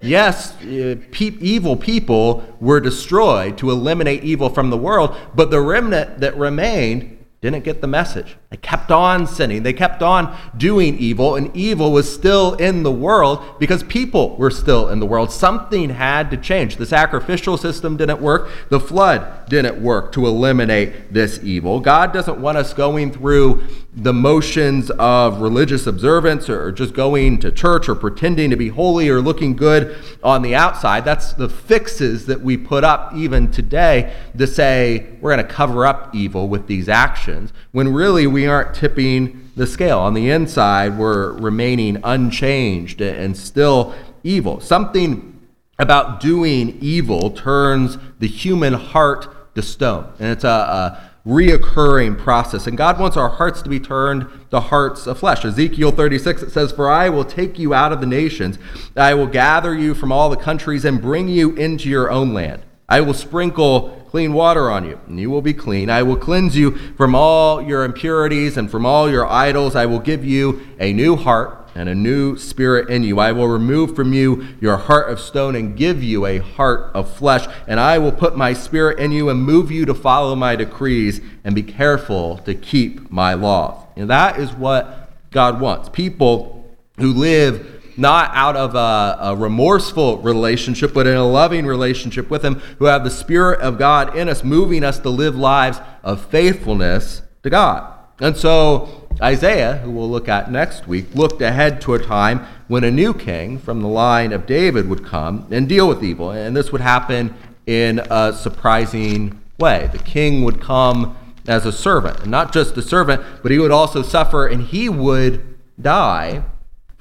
Yes, 0.00 0.56
uh, 0.62 0.96
evil 1.20 1.76
people 1.76 2.56
were 2.58 2.80
destroyed 2.80 3.58
to 3.58 3.70
eliminate 3.70 4.24
evil 4.24 4.48
from 4.48 4.70
the 4.70 4.76
world, 4.78 5.14
but 5.34 5.50
the 5.50 5.60
remnant 5.60 6.20
that 6.20 6.36
remained 6.36 7.18
didn't 7.40 7.64
get 7.64 7.80
the 7.80 7.86
message. 7.86 8.36
They 8.52 8.58
kept 8.58 8.90
on 8.90 9.26
sinning. 9.26 9.62
They 9.62 9.72
kept 9.72 10.02
on 10.02 10.36
doing 10.58 10.98
evil, 10.98 11.36
and 11.36 11.56
evil 11.56 11.90
was 11.90 12.12
still 12.12 12.52
in 12.56 12.82
the 12.82 12.92
world 12.92 13.42
because 13.58 13.82
people 13.84 14.36
were 14.36 14.50
still 14.50 14.90
in 14.90 15.00
the 15.00 15.06
world. 15.06 15.32
Something 15.32 15.88
had 15.88 16.30
to 16.32 16.36
change. 16.36 16.76
The 16.76 16.84
sacrificial 16.84 17.56
system 17.56 17.96
didn't 17.96 18.20
work, 18.20 18.50
the 18.68 18.78
flood 18.78 19.48
didn't 19.48 19.82
work 19.82 20.12
to 20.12 20.26
eliminate 20.26 21.14
this 21.14 21.40
evil. 21.42 21.80
God 21.80 22.12
doesn't 22.12 22.42
want 22.42 22.58
us 22.58 22.74
going 22.74 23.10
through 23.10 23.62
the 23.94 24.12
motions 24.12 24.90
of 24.92 25.40
religious 25.40 25.86
observance 25.86 26.48
or 26.48 26.72
just 26.72 26.94
going 26.94 27.38
to 27.40 27.52
church 27.52 27.88
or 27.88 27.94
pretending 27.94 28.50
to 28.50 28.56
be 28.56 28.68
holy 28.68 29.08
or 29.08 29.20
looking 29.20 29.54
good 29.54 29.96
on 30.22 30.42
the 30.42 30.54
outside. 30.54 31.04
That's 31.04 31.34
the 31.34 31.48
fixes 31.48 32.26
that 32.26 32.40
we 32.40 32.56
put 32.56 32.84
up 32.84 33.14
even 33.14 33.50
today 33.50 34.14
to 34.36 34.46
say 34.46 35.06
we're 35.20 35.34
going 35.34 35.46
to 35.46 35.52
cover 35.52 35.84
up 35.86 36.14
evil 36.14 36.48
with 36.48 36.66
these 36.66 36.88
actions 36.88 37.52
when 37.72 37.92
really 37.92 38.26
we 38.26 38.41
aren't 38.46 38.74
tipping 38.74 39.50
the 39.56 39.66
scale. 39.66 39.98
On 39.98 40.14
the 40.14 40.30
inside, 40.30 40.98
we're 40.98 41.32
remaining 41.32 41.98
unchanged 42.04 43.00
and 43.00 43.36
still 43.36 43.94
evil. 44.22 44.60
Something 44.60 45.40
about 45.78 46.20
doing 46.20 46.78
evil 46.80 47.30
turns 47.30 47.98
the 48.18 48.28
human 48.28 48.74
heart 48.74 49.54
to 49.54 49.62
stone. 49.62 50.12
And 50.18 50.28
it's 50.28 50.44
a, 50.44 50.48
a 50.48 51.10
reoccurring 51.26 52.18
process. 52.18 52.66
And 52.66 52.76
God 52.76 52.98
wants 52.98 53.16
our 53.16 53.28
hearts 53.28 53.62
to 53.62 53.68
be 53.68 53.78
turned 53.78 54.26
to 54.50 54.60
hearts 54.60 55.06
of 55.06 55.18
flesh. 55.18 55.44
Ezekiel 55.44 55.92
36, 55.92 56.42
it 56.42 56.50
says, 56.50 56.72
For 56.72 56.90
I 56.90 57.08
will 57.08 57.24
take 57.24 57.58
you 57.58 57.74
out 57.74 57.92
of 57.92 58.00
the 58.00 58.06
nations, 58.06 58.58
I 58.96 59.14
will 59.14 59.26
gather 59.26 59.74
you 59.74 59.94
from 59.94 60.10
all 60.12 60.30
the 60.30 60.36
countries 60.36 60.84
and 60.84 61.00
bring 61.00 61.28
you 61.28 61.54
into 61.54 61.88
your 61.88 62.10
own 62.10 62.34
land. 62.34 62.62
I 62.88 63.00
will 63.00 63.14
sprinkle 63.14 64.01
clean 64.12 64.34
water 64.34 64.70
on 64.70 64.84
you, 64.84 65.00
and 65.08 65.18
you 65.18 65.30
will 65.30 65.40
be 65.40 65.54
clean. 65.54 65.88
I 65.88 66.02
will 66.02 66.18
cleanse 66.18 66.54
you 66.54 66.72
from 66.98 67.14
all 67.14 67.62
your 67.62 67.82
impurities 67.82 68.58
and 68.58 68.70
from 68.70 68.84
all 68.84 69.10
your 69.10 69.26
idols. 69.26 69.74
I 69.74 69.86
will 69.86 70.00
give 70.00 70.22
you 70.22 70.60
a 70.78 70.92
new 70.92 71.16
heart 71.16 71.70
and 71.74 71.88
a 71.88 71.94
new 71.94 72.36
spirit 72.36 72.90
in 72.90 73.04
you. 73.04 73.18
I 73.18 73.32
will 73.32 73.48
remove 73.48 73.96
from 73.96 74.12
you 74.12 74.48
your 74.60 74.76
heart 74.76 75.10
of 75.10 75.18
stone 75.18 75.56
and 75.56 75.78
give 75.78 76.02
you 76.02 76.26
a 76.26 76.40
heart 76.40 76.90
of 76.92 77.10
flesh. 77.16 77.46
And 77.66 77.80
I 77.80 77.96
will 77.96 78.12
put 78.12 78.36
my 78.36 78.52
spirit 78.52 78.98
in 78.98 79.12
you 79.12 79.30
and 79.30 79.42
move 79.42 79.70
you 79.70 79.86
to 79.86 79.94
follow 79.94 80.36
my 80.36 80.56
decrees 80.56 81.22
and 81.42 81.54
be 81.54 81.62
careful 81.62 82.36
to 82.44 82.54
keep 82.54 83.10
my 83.10 83.32
laws. 83.32 83.82
And 83.96 84.10
that 84.10 84.38
is 84.38 84.52
what 84.52 85.10
God 85.30 85.58
wants. 85.58 85.88
People 85.88 86.70
who 86.98 87.14
live 87.14 87.81
not 87.96 88.30
out 88.34 88.56
of 88.56 88.74
a, 88.74 89.18
a, 89.20 89.36
remorseful 89.36 90.18
relationship, 90.18 90.94
but 90.94 91.06
in 91.06 91.16
a 91.16 91.26
loving 91.26 91.66
relationship 91.66 92.30
with 92.30 92.44
Him, 92.44 92.56
who 92.78 92.86
have 92.86 93.04
the 93.04 93.10
Spirit 93.10 93.60
of 93.60 93.78
God 93.78 94.16
in 94.16 94.28
us, 94.28 94.42
moving 94.42 94.84
us 94.84 94.98
to 95.00 95.10
live 95.10 95.36
lives 95.36 95.80
of 96.02 96.24
faithfulness 96.26 97.22
to 97.42 97.50
God. 97.50 97.92
And 98.20 98.36
so 98.36 99.08
Isaiah, 99.20 99.78
who 99.78 99.90
we'll 99.90 100.10
look 100.10 100.28
at 100.28 100.50
next 100.50 100.86
week, 100.86 101.14
looked 101.14 101.42
ahead 101.42 101.80
to 101.82 101.94
a 101.94 101.98
time 101.98 102.46
when 102.68 102.84
a 102.84 102.90
new 102.90 103.12
king 103.12 103.58
from 103.58 103.82
the 103.82 103.88
line 103.88 104.32
of 104.32 104.46
David 104.46 104.88
would 104.88 105.04
come 105.04 105.46
and 105.50 105.68
deal 105.68 105.88
with 105.88 106.02
evil. 106.02 106.30
And 106.30 106.56
this 106.56 106.72
would 106.72 106.80
happen 106.80 107.34
in 107.66 108.00
a 108.10 108.32
surprising 108.32 109.40
way. 109.58 109.88
The 109.92 109.98
king 109.98 110.44
would 110.44 110.60
come 110.60 111.16
as 111.46 111.66
a 111.66 111.72
servant, 111.72 112.20
and 112.20 112.30
not 112.30 112.52
just 112.52 112.76
a 112.76 112.82
servant, 112.82 113.22
but 113.42 113.50
he 113.50 113.58
would 113.58 113.72
also 113.72 114.02
suffer 114.02 114.46
and 114.46 114.62
he 114.62 114.88
would 114.88 115.58
die 115.80 116.44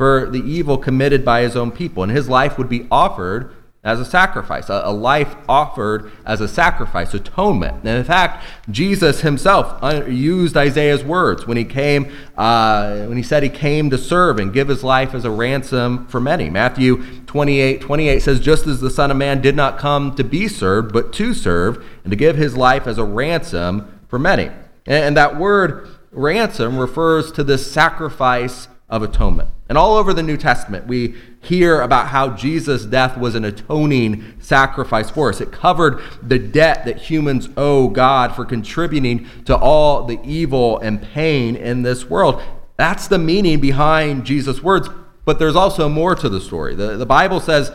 for 0.01 0.27
the 0.31 0.39
evil 0.39 0.79
committed 0.79 1.23
by 1.23 1.43
his 1.43 1.55
own 1.55 1.69
people. 1.69 2.01
And 2.01 2.11
his 2.11 2.27
life 2.27 2.57
would 2.57 2.67
be 2.67 2.87
offered 2.89 3.53
as 3.83 3.99
a 3.99 4.05
sacrifice, 4.05 4.67
a, 4.67 4.89
life 4.89 5.35
offered 5.47 6.11
as 6.25 6.41
a 6.41 6.47
sacrifice, 6.47 7.13
atonement. 7.13 7.83
And 7.83 7.99
in 7.99 8.03
fact, 8.03 8.43
Jesus 8.71 9.21
himself 9.21 9.79
used 10.09 10.57
Isaiah's 10.57 11.03
words 11.03 11.45
when 11.45 11.55
he 11.55 11.65
came, 11.65 12.11
uh, 12.35 13.05
when 13.05 13.15
he 13.15 13.21
said 13.21 13.43
he 13.43 13.49
came 13.49 13.91
to 13.91 13.97
serve 13.99 14.39
and 14.39 14.51
give 14.51 14.69
his 14.69 14.83
life 14.83 15.13
as 15.13 15.23
a 15.23 15.29
ransom 15.29 16.07
for 16.07 16.19
many. 16.19 16.49
Matthew 16.49 17.21
28, 17.27 17.81
28 17.81 18.19
says, 18.23 18.39
Just 18.39 18.65
as 18.65 18.81
the 18.81 18.89
Son 18.89 19.11
of 19.11 19.17
Man 19.17 19.39
did 19.39 19.55
not 19.55 19.77
come 19.77 20.15
to 20.15 20.23
be 20.23 20.47
served, 20.47 20.91
but 20.93 21.13
to 21.13 21.35
serve, 21.35 21.85
and 22.03 22.09
to 22.09 22.15
give 22.15 22.37
his 22.37 22.57
life 22.57 22.87
as 22.87 22.97
a 22.97 23.03
ransom 23.03 24.01
for 24.07 24.17
many. 24.17 24.45
And, 24.87 25.05
and 25.05 25.17
that 25.17 25.37
word 25.37 25.87
ransom 26.09 26.79
refers 26.79 27.31
to 27.33 27.43
this 27.43 27.71
sacrifice 27.71 28.67
of 28.91 29.01
atonement. 29.01 29.49
And 29.69 29.77
all 29.77 29.95
over 29.95 30.13
the 30.13 30.21
New 30.21 30.35
Testament, 30.35 30.85
we 30.85 31.15
hear 31.39 31.81
about 31.81 32.07
how 32.07 32.35
Jesus' 32.35 32.85
death 32.85 33.17
was 33.17 33.35
an 33.35 33.45
atoning 33.45 34.35
sacrifice 34.39 35.09
for 35.09 35.29
us. 35.29 35.39
It 35.39 35.53
covered 35.53 36.01
the 36.21 36.37
debt 36.37 36.83
that 36.85 36.97
humans 36.97 37.47
owe 37.55 37.87
God 37.87 38.35
for 38.35 38.43
contributing 38.43 39.27
to 39.45 39.55
all 39.55 40.03
the 40.03 40.19
evil 40.23 40.77
and 40.79 41.01
pain 41.01 41.55
in 41.55 41.83
this 41.83 42.09
world. 42.09 42.43
That's 42.75 43.07
the 43.07 43.17
meaning 43.17 43.61
behind 43.61 44.25
Jesus' 44.25 44.61
words. 44.61 44.89
But 45.23 45.39
there's 45.39 45.55
also 45.55 45.87
more 45.87 46.15
to 46.15 46.27
the 46.27 46.41
story. 46.41 46.75
The, 46.75 46.97
the 46.97 47.05
Bible 47.05 47.39
says 47.39 47.71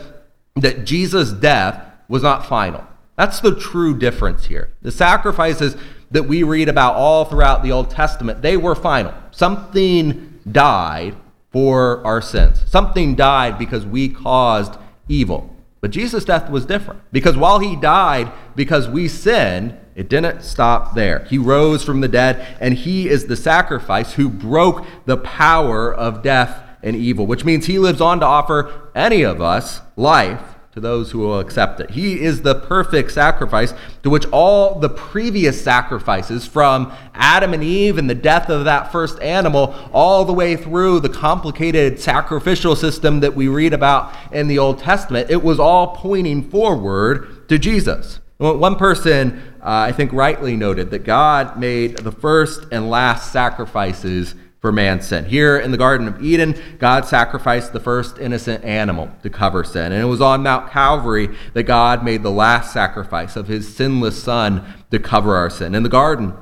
that 0.57 0.85
Jesus' 0.85 1.31
death 1.31 1.83
was 2.07 2.21
not 2.21 2.45
final. 2.45 2.85
That's 3.15 3.39
the 3.39 3.55
true 3.55 3.97
difference 3.97 4.45
here. 4.45 4.69
The 4.83 4.91
sacrifices 4.91 5.75
that 6.11 6.23
we 6.23 6.43
read 6.43 6.69
about 6.69 6.95
all 6.95 7.25
throughout 7.25 7.63
the 7.63 7.71
Old 7.71 7.89
Testament, 7.89 8.43
they 8.43 8.55
were 8.55 8.75
final. 8.75 9.13
Something 9.31 10.36
died 10.51 11.15
for 11.51 12.05
our 12.05 12.21
sins. 12.21 12.63
Something 12.67 13.15
died 13.15 13.57
because 13.57 13.85
we 13.85 14.09
caused 14.09 14.77
evil. 15.07 15.55
But 15.79 15.91
Jesus' 15.91 16.25
death 16.25 16.49
was 16.49 16.65
different 16.65 17.01
because 17.11 17.37
while 17.37 17.59
he 17.59 17.75
died 17.75 18.31
because 18.55 18.87
we 18.87 19.07
sinned, 19.07 19.77
it 19.95 20.09
didn't 20.09 20.43
stop 20.43 20.95
there. 20.95 21.25
He 21.25 21.37
rose 21.37 21.83
from 21.83 22.01
the 22.01 22.07
dead, 22.07 22.57
and 22.59 22.75
he 22.75 23.09
is 23.09 23.25
the 23.25 23.35
sacrifice 23.35 24.13
who 24.13 24.29
broke 24.29 24.85
the 25.05 25.17
power 25.17 25.91
of 25.93 26.21
death 26.21 26.61
and 26.83 26.95
evil, 26.95 27.25
which 27.25 27.43
means 27.45 27.65
he 27.65 27.79
lives 27.79 28.01
on 28.01 28.19
to 28.19 28.25
offer 28.25 28.91
any 28.93 29.23
of 29.23 29.41
us 29.41 29.81
life 29.95 30.56
to 30.77 30.81
those 30.81 31.09
who 31.09 31.17
will 31.17 31.39
accept 31.39 31.79
it. 31.79 31.89
He 31.89 32.21
is 32.21 32.43
the 32.43 32.53
perfect 32.53 33.11
sacrifice 33.11 33.73
to 34.03 34.11
which 34.11 34.27
all 34.27 34.77
the 34.77 34.89
previous 34.89 35.59
sacrifices 35.59 36.45
from 36.45 36.93
Adam 37.15 37.55
and 37.55 37.63
Eve 37.63 37.97
and 37.97 38.07
the 38.07 38.13
death 38.13 38.47
of 38.49 38.65
that 38.65 38.91
first 38.91 39.19
animal, 39.19 39.73
all 39.91 40.23
the 40.23 40.33
way 40.33 40.55
through 40.55 40.99
the 40.99 41.09
complicated 41.09 41.99
sacrificial 41.99 42.75
system 42.75 43.21
that 43.21 43.33
we 43.33 43.47
read 43.47 43.73
about 43.73 44.13
in 44.31 44.47
the 44.47 44.59
Old 44.59 44.77
Testament, 44.77 45.31
it 45.31 45.41
was 45.41 45.59
all 45.59 45.95
pointing 45.95 46.47
forward 46.47 47.49
to 47.49 47.57
Jesus. 47.57 48.19
One 48.37 48.75
person, 48.75 49.41
uh, 49.61 49.89
I 49.89 49.91
think, 49.93 50.13
rightly 50.13 50.55
noted 50.55 50.91
that 50.91 51.05
God 51.05 51.57
made 51.57 51.97
the 51.97 52.11
first 52.11 52.67
and 52.71 52.87
last 52.87 53.31
sacrifices 53.31 54.35
for 54.59 54.71
man's 54.71 55.07
sin. 55.07 55.25
Here 55.25 55.57
in 55.57 55.71
the 55.71 55.77
Garden 55.77 56.07
of 56.07 56.23
Eden, 56.23 56.59
God 56.79 57.05
sacrificed 57.05 57.73
the 57.73 57.79
first 57.79 58.17
innocent 58.17 58.63
animal 58.63 59.11
to 59.21 59.29
cover 59.29 59.63
sin. 59.63 59.91
And 59.91 60.01
it 60.01 60.07
was 60.07 60.21
on 60.21 60.43
Mount 60.43 60.71
Calvary 60.71 61.29
that 61.53 61.63
God 61.63 62.03
made 62.03 62.23
the 62.23 62.31
last 62.31 62.73
sacrifice 62.73 63.35
of 63.35 63.47
his 63.47 63.75
sinless 63.75 64.21
Son 64.21 64.65
to 64.91 64.99
cover 64.99 65.35
our 65.35 65.49
sin. 65.49 65.75
In 65.75 65.83
the 65.83 65.89
garden, 65.89 66.33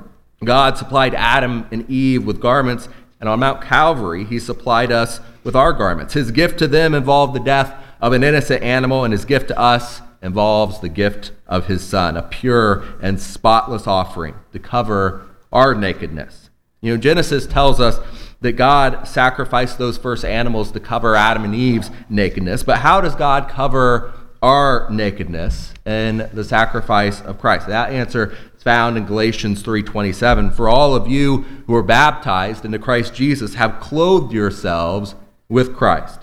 God 0.44 0.78
supplied 0.78 1.14
Adam 1.14 1.66
and 1.70 1.88
Eve 1.90 2.24
with 2.24 2.40
garments, 2.40 2.88
and 3.20 3.28
on 3.28 3.40
Mount 3.40 3.62
Calvary, 3.62 4.24
he 4.24 4.38
supplied 4.38 4.92
us 4.92 5.20
with 5.44 5.56
our 5.56 5.72
garments. 5.72 6.14
His 6.14 6.30
gift 6.30 6.58
to 6.58 6.68
them 6.68 6.94
involved 6.94 7.34
the 7.34 7.40
death 7.40 7.74
of 8.00 8.12
an 8.12 8.22
innocent 8.22 8.62
animal, 8.62 9.04
and 9.04 9.12
his 9.12 9.24
gift 9.24 9.48
to 9.48 9.58
us 9.58 10.00
involves 10.22 10.80
the 10.80 10.88
gift 10.88 11.32
of 11.46 11.66
his 11.66 11.82
son, 11.82 12.16
a 12.16 12.22
pure 12.22 12.84
and 13.00 13.20
spotless 13.20 13.86
offering 13.86 14.34
to 14.52 14.58
cover 14.58 15.26
our 15.52 15.74
nakedness. 15.74 16.45
You 16.80 16.92
know, 16.92 17.00
Genesis 17.00 17.46
tells 17.46 17.80
us 17.80 17.98
that 18.40 18.52
God 18.52 19.08
sacrificed 19.08 19.78
those 19.78 19.96
first 19.96 20.24
animals 20.24 20.72
to 20.72 20.80
cover 20.80 21.16
Adam 21.16 21.44
and 21.44 21.54
Eve's 21.54 21.90
nakedness, 22.08 22.62
but 22.62 22.78
how 22.78 23.00
does 23.00 23.14
God 23.14 23.48
cover 23.48 24.12
our 24.42 24.88
nakedness 24.90 25.72
in 25.86 26.28
the 26.32 26.44
sacrifice 26.44 27.20
of 27.22 27.40
Christ? 27.40 27.66
That 27.66 27.90
answer 27.90 28.36
is 28.56 28.62
found 28.62 28.96
in 28.96 29.06
Galatians 29.06 29.62
3:27. 29.62 30.50
For 30.50 30.68
all 30.68 30.94
of 30.94 31.08
you 31.08 31.44
who 31.66 31.74
are 31.74 31.82
baptized 31.82 32.64
into 32.64 32.78
Christ 32.78 33.14
Jesus 33.14 33.54
have 33.54 33.80
clothed 33.80 34.32
yourselves 34.32 35.14
with 35.48 35.74
Christ. 35.74 36.20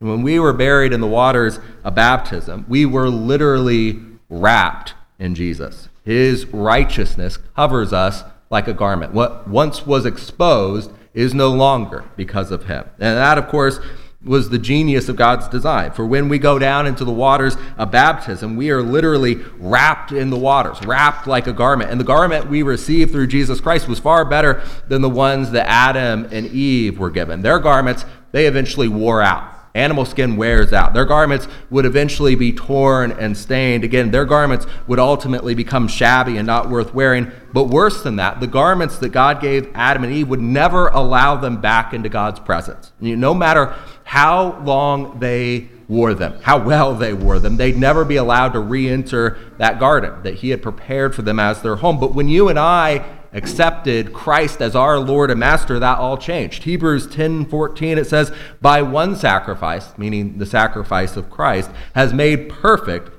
And 0.00 0.10
when 0.10 0.22
we 0.22 0.38
were 0.38 0.52
buried 0.52 0.92
in 0.92 1.00
the 1.00 1.06
waters 1.06 1.60
of 1.84 1.94
baptism, 1.94 2.66
we 2.68 2.84
were 2.84 3.08
literally 3.08 4.00
wrapped 4.28 4.94
in 5.18 5.34
Jesus. 5.34 5.88
His 6.04 6.46
righteousness 6.46 7.38
covers 7.56 7.92
us 7.92 8.24
like 8.54 8.68
a 8.68 8.72
garment. 8.72 9.12
What 9.12 9.46
once 9.48 9.84
was 9.84 10.06
exposed 10.06 10.90
is 11.12 11.34
no 11.34 11.50
longer 11.50 12.04
because 12.16 12.50
of 12.50 12.64
him. 12.64 12.84
And 12.98 13.18
that, 13.18 13.36
of 13.36 13.48
course, 13.48 13.80
was 14.24 14.48
the 14.48 14.58
genius 14.58 15.08
of 15.08 15.16
God's 15.16 15.48
design. 15.48 15.90
For 15.90 16.06
when 16.06 16.28
we 16.28 16.38
go 16.38 16.58
down 16.58 16.86
into 16.86 17.04
the 17.04 17.12
waters 17.12 17.56
of 17.76 17.90
baptism, 17.90 18.56
we 18.56 18.70
are 18.70 18.80
literally 18.80 19.34
wrapped 19.58 20.12
in 20.12 20.30
the 20.30 20.38
waters, 20.38 20.80
wrapped 20.86 21.26
like 21.26 21.46
a 21.46 21.52
garment. 21.52 21.90
And 21.90 22.00
the 22.00 22.04
garment 22.04 22.48
we 22.48 22.62
received 22.62 23.10
through 23.10 23.26
Jesus 23.26 23.60
Christ 23.60 23.88
was 23.88 23.98
far 23.98 24.24
better 24.24 24.62
than 24.88 25.02
the 25.02 25.10
ones 25.10 25.50
that 25.50 25.66
Adam 25.68 26.26
and 26.30 26.46
Eve 26.46 26.98
were 26.98 27.10
given. 27.10 27.42
Their 27.42 27.58
garments, 27.58 28.06
they 28.32 28.46
eventually 28.46 28.88
wore 28.88 29.20
out. 29.20 29.53
Animal 29.76 30.04
skin 30.04 30.36
wears 30.36 30.72
out. 30.72 30.94
Their 30.94 31.04
garments 31.04 31.48
would 31.68 31.84
eventually 31.84 32.36
be 32.36 32.52
torn 32.52 33.10
and 33.10 33.36
stained. 33.36 33.82
Again, 33.82 34.12
their 34.12 34.24
garments 34.24 34.68
would 34.86 35.00
ultimately 35.00 35.56
become 35.56 35.88
shabby 35.88 36.36
and 36.36 36.46
not 36.46 36.70
worth 36.70 36.94
wearing. 36.94 37.32
But 37.52 37.64
worse 37.64 38.04
than 38.04 38.14
that, 38.16 38.38
the 38.38 38.46
garments 38.46 38.98
that 38.98 39.08
God 39.08 39.40
gave 39.40 39.68
Adam 39.74 40.04
and 40.04 40.12
Eve 40.12 40.28
would 40.28 40.40
never 40.40 40.86
allow 40.88 41.34
them 41.34 41.60
back 41.60 41.92
into 41.92 42.08
God's 42.08 42.38
presence. 42.38 42.92
No 43.00 43.34
matter 43.34 43.74
how 44.04 44.60
long 44.60 45.18
they 45.18 45.70
wore 45.88 46.14
them, 46.14 46.38
how 46.42 46.62
well 46.62 46.94
they 46.94 47.12
wore 47.12 47.40
them, 47.40 47.56
they'd 47.56 47.76
never 47.76 48.04
be 48.04 48.14
allowed 48.14 48.52
to 48.52 48.60
re 48.60 48.88
enter 48.88 49.38
that 49.58 49.80
garden 49.80 50.22
that 50.22 50.34
He 50.34 50.50
had 50.50 50.62
prepared 50.62 51.16
for 51.16 51.22
them 51.22 51.40
as 51.40 51.62
their 51.62 51.76
home. 51.76 51.98
But 51.98 52.14
when 52.14 52.28
you 52.28 52.48
and 52.48 52.60
I 52.60 53.04
accepted 53.34 54.14
Christ 54.14 54.62
as 54.62 54.74
our 54.74 54.98
Lord 54.98 55.30
and 55.30 55.40
Master, 55.40 55.78
that 55.78 55.98
all 55.98 56.16
changed. 56.16 56.62
Hebrews 56.62 57.06
10 57.08 57.46
14, 57.46 57.98
it 57.98 58.06
says, 58.06 58.32
By 58.62 58.80
one 58.80 59.16
sacrifice, 59.16 59.96
meaning 59.98 60.38
the 60.38 60.46
sacrifice 60.46 61.16
of 61.16 61.28
Christ, 61.28 61.70
has 61.94 62.14
made 62.14 62.48
perfect 62.48 63.10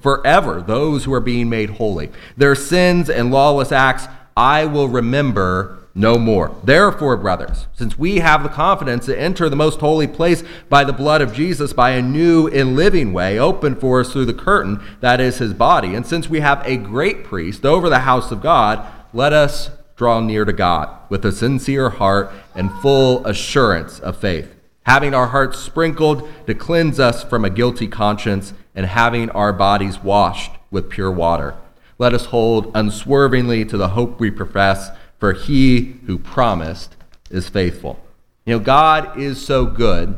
forever 0.00 0.60
those 0.60 1.04
who 1.04 1.12
are 1.12 1.20
being 1.20 1.48
made 1.48 1.70
holy. 1.70 2.10
Their 2.36 2.54
sins 2.54 3.10
and 3.10 3.30
lawless 3.30 3.70
acts 3.70 4.08
I 4.36 4.64
will 4.64 4.88
remember 4.88 5.78
no 5.98 6.16
more. 6.16 6.54
Therefore, 6.62 7.16
brothers, 7.16 7.66
since 7.72 7.98
we 7.98 8.18
have 8.18 8.44
the 8.44 8.48
confidence 8.48 9.06
to 9.06 9.20
enter 9.20 9.48
the 9.48 9.56
most 9.56 9.80
holy 9.80 10.06
place 10.06 10.44
by 10.68 10.84
the 10.84 10.92
blood 10.92 11.20
of 11.20 11.34
Jesus, 11.34 11.72
by 11.72 11.90
a 11.90 12.02
new 12.02 12.46
and 12.46 12.76
living 12.76 13.12
way 13.12 13.36
opened 13.36 13.80
for 13.80 14.00
us 14.00 14.12
through 14.12 14.26
the 14.26 14.32
curtain 14.32 14.80
that 15.00 15.20
is 15.20 15.38
his 15.38 15.52
body, 15.52 15.96
and 15.96 16.06
since 16.06 16.28
we 16.28 16.38
have 16.38 16.64
a 16.64 16.76
great 16.76 17.24
priest 17.24 17.66
over 17.66 17.88
the 17.88 18.00
house 18.00 18.30
of 18.30 18.40
God, 18.40 18.86
let 19.12 19.32
us 19.32 19.70
draw 19.96 20.20
near 20.20 20.44
to 20.44 20.52
God 20.52 20.96
with 21.08 21.24
a 21.24 21.32
sincere 21.32 21.90
heart 21.90 22.30
and 22.54 22.72
full 22.80 23.26
assurance 23.26 23.98
of 23.98 24.16
faith, 24.16 24.54
having 24.84 25.14
our 25.14 25.28
hearts 25.28 25.58
sprinkled 25.58 26.28
to 26.46 26.54
cleanse 26.54 27.00
us 27.00 27.24
from 27.24 27.44
a 27.44 27.50
guilty 27.50 27.88
conscience, 27.88 28.54
and 28.74 28.86
having 28.86 29.28
our 29.30 29.52
bodies 29.52 29.98
washed 29.98 30.52
with 30.70 30.88
pure 30.88 31.10
water. 31.10 31.54
Let 31.98 32.14
us 32.14 32.26
hold 32.26 32.70
unswervingly 32.76 33.64
to 33.64 33.76
the 33.76 33.88
hope 33.88 34.20
we 34.20 34.30
profess, 34.30 34.90
for 35.18 35.32
he 35.32 35.96
who 36.06 36.16
promised 36.16 36.94
is 37.28 37.48
faithful. 37.48 37.98
You 38.46 38.54
know, 38.54 38.64
God 38.64 39.18
is 39.18 39.44
so 39.44 39.66
good 39.66 40.16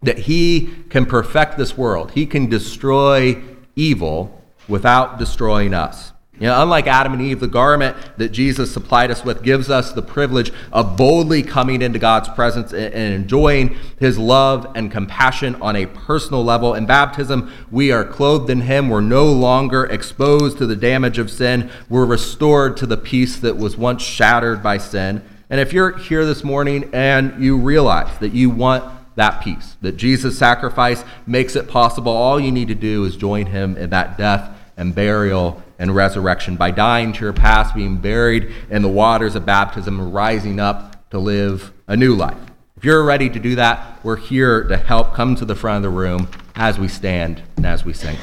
that 0.00 0.20
he 0.20 0.70
can 0.88 1.04
perfect 1.04 1.58
this 1.58 1.76
world, 1.76 2.12
he 2.12 2.24
can 2.24 2.48
destroy 2.48 3.42
evil 3.76 4.42
without 4.68 5.18
destroying 5.18 5.74
us. 5.74 6.12
You 6.40 6.46
know, 6.46 6.62
unlike 6.62 6.86
Adam 6.86 7.12
and 7.14 7.22
Eve, 7.22 7.40
the 7.40 7.48
garment 7.48 7.96
that 8.16 8.28
Jesus 8.28 8.72
supplied 8.72 9.10
us 9.10 9.24
with 9.24 9.42
gives 9.42 9.70
us 9.70 9.92
the 9.92 10.02
privilege 10.02 10.52
of 10.72 10.96
boldly 10.96 11.42
coming 11.42 11.82
into 11.82 11.98
God's 11.98 12.28
presence 12.28 12.72
and 12.72 12.94
enjoying 12.94 13.76
his 13.98 14.18
love 14.18 14.70
and 14.76 14.90
compassion 14.90 15.56
on 15.56 15.74
a 15.74 15.86
personal 15.86 16.44
level. 16.44 16.74
In 16.74 16.86
baptism, 16.86 17.52
we 17.72 17.90
are 17.90 18.04
clothed 18.04 18.50
in 18.50 18.60
him. 18.60 18.88
We're 18.88 19.00
no 19.00 19.26
longer 19.26 19.86
exposed 19.86 20.58
to 20.58 20.66
the 20.66 20.76
damage 20.76 21.18
of 21.18 21.28
sin. 21.28 21.70
We're 21.88 22.06
restored 22.06 22.76
to 22.78 22.86
the 22.86 22.96
peace 22.96 23.36
that 23.38 23.56
was 23.56 23.76
once 23.76 24.02
shattered 24.02 24.62
by 24.62 24.78
sin. 24.78 25.24
And 25.50 25.60
if 25.60 25.72
you're 25.72 25.96
here 25.96 26.24
this 26.24 26.44
morning 26.44 26.90
and 26.92 27.42
you 27.42 27.56
realize 27.56 28.16
that 28.18 28.32
you 28.32 28.50
want 28.50 28.84
that 29.16 29.42
peace, 29.42 29.76
that 29.80 29.96
Jesus' 29.96 30.38
sacrifice 30.38 31.02
makes 31.26 31.56
it 31.56 31.66
possible, 31.66 32.12
all 32.12 32.38
you 32.38 32.52
need 32.52 32.68
to 32.68 32.76
do 32.76 33.04
is 33.04 33.16
join 33.16 33.46
him 33.46 33.76
in 33.76 33.90
that 33.90 34.16
death 34.16 34.56
and 34.76 34.94
burial 34.94 35.60
and 35.78 35.94
resurrection, 35.94 36.56
by 36.56 36.70
dying 36.70 37.12
to 37.12 37.24
your 37.24 37.32
past, 37.32 37.74
being 37.74 37.98
buried 37.98 38.52
in 38.70 38.82
the 38.82 38.88
waters 38.88 39.34
of 39.34 39.46
baptism, 39.46 40.00
and 40.00 40.12
rising 40.12 40.58
up 40.58 41.08
to 41.10 41.18
live 41.18 41.72
a 41.86 41.96
new 41.96 42.14
life. 42.14 42.36
If 42.76 42.84
you're 42.84 43.04
ready 43.04 43.28
to 43.30 43.38
do 43.38 43.56
that, 43.56 43.98
we're 44.04 44.16
here 44.16 44.64
to 44.64 44.76
help. 44.76 45.14
Come 45.14 45.34
to 45.36 45.44
the 45.44 45.54
front 45.54 45.84
of 45.84 45.90
the 45.90 45.96
room 45.96 46.28
as 46.54 46.78
we 46.78 46.86
stand 46.86 47.42
and 47.56 47.66
as 47.66 47.84
we 47.84 47.92
sing. 47.92 48.16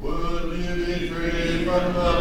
Would 0.00 0.58
you 0.58 0.86
be 0.86 1.08
free 1.08 1.64
from 1.64 1.92
the 1.94 2.19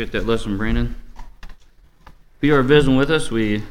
Appreciate 0.00 0.18
that 0.18 0.26
lesson, 0.26 0.56
Brandon. 0.56 0.94
If 1.44 2.40
you 2.40 2.54
are 2.54 2.62
visiting 2.62 2.96
with 2.96 3.10
us, 3.10 3.30
we 3.30 3.62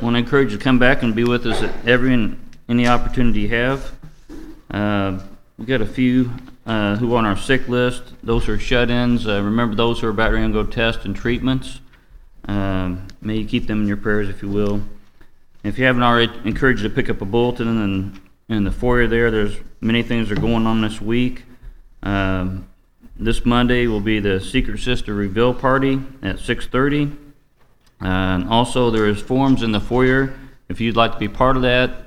want 0.00 0.14
to 0.14 0.18
encourage 0.18 0.52
you 0.52 0.56
to 0.56 0.64
come 0.64 0.78
back 0.78 1.02
and 1.02 1.14
be 1.14 1.24
with 1.24 1.46
us 1.46 1.62
at 1.62 1.86
every 1.86 2.14
and 2.14 2.40
any 2.66 2.88
opportunity 2.88 3.40
you 3.40 3.48
have. 3.50 3.92
Uh, 4.70 5.18
we 5.58 5.66
got 5.66 5.82
a 5.82 5.86
few 5.86 6.32
uh, 6.64 6.96
who 6.96 7.12
are 7.12 7.18
on 7.18 7.26
our 7.26 7.36
sick 7.36 7.68
list. 7.68 8.04
Those 8.22 8.48
are 8.48 8.58
shut-ins. 8.58 9.28
Uh, 9.28 9.42
remember 9.42 9.74
those 9.74 10.00
who 10.00 10.06
are 10.06 10.10
about 10.10 10.30
to 10.30 10.48
go 10.48 10.64
test 10.64 11.04
and 11.04 11.14
treatments. 11.14 11.82
Um, 12.46 13.08
may 13.20 13.36
you 13.36 13.46
keep 13.46 13.66
them 13.66 13.82
in 13.82 13.86
your 13.86 13.98
prayers, 13.98 14.30
if 14.30 14.40
you 14.40 14.48
will. 14.48 14.80
If 15.62 15.78
you 15.78 15.84
haven't 15.84 16.04
already, 16.04 16.32
encourage 16.46 16.80
you 16.80 16.88
to 16.88 16.94
pick 16.94 17.10
up 17.10 17.20
a 17.20 17.26
bulletin 17.26 17.68
and 17.68 18.20
in 18.48 18.64
the 18.64 18.72
foyer 18.72 19.06
there. 19.06 19.30
There's 19.30 19.58
many 19.82 20.02
things 20.02 20.30
that 20.30 20.38
are 20.38 20.40
going 20.40 20.66
on 20.66 20.80
this 20.80 21.02
week. 21.02 21.42
Um, 22.02 22.66
this 23.20 23.44
Monday 23.44 23.86
will 23.86 24.00
be 24.00 24.18
the 24.18 24.40
Secret 24.40 24.78
Sister 24.78 25.12
Reveal 25.12 25.52
Party 25.52 26.00
at 26.22 26.38
6:30. 26.38 27.12
And 28.00 28.48
also, 28.48 28.90
there 28.90 29.06
is 29.06 29.20
forms 29.20 29.62
in 29.62 29.72
the 29.72 29.80
foyer. 29.80 30.32
If 30.70 30.80
you'd 30.80 30.96
like 30.96 31.12
to 31.12 31.18
be 31.18 31.28
part 31.28 31.56
of 31.56 31.62
that, 31.62 32.06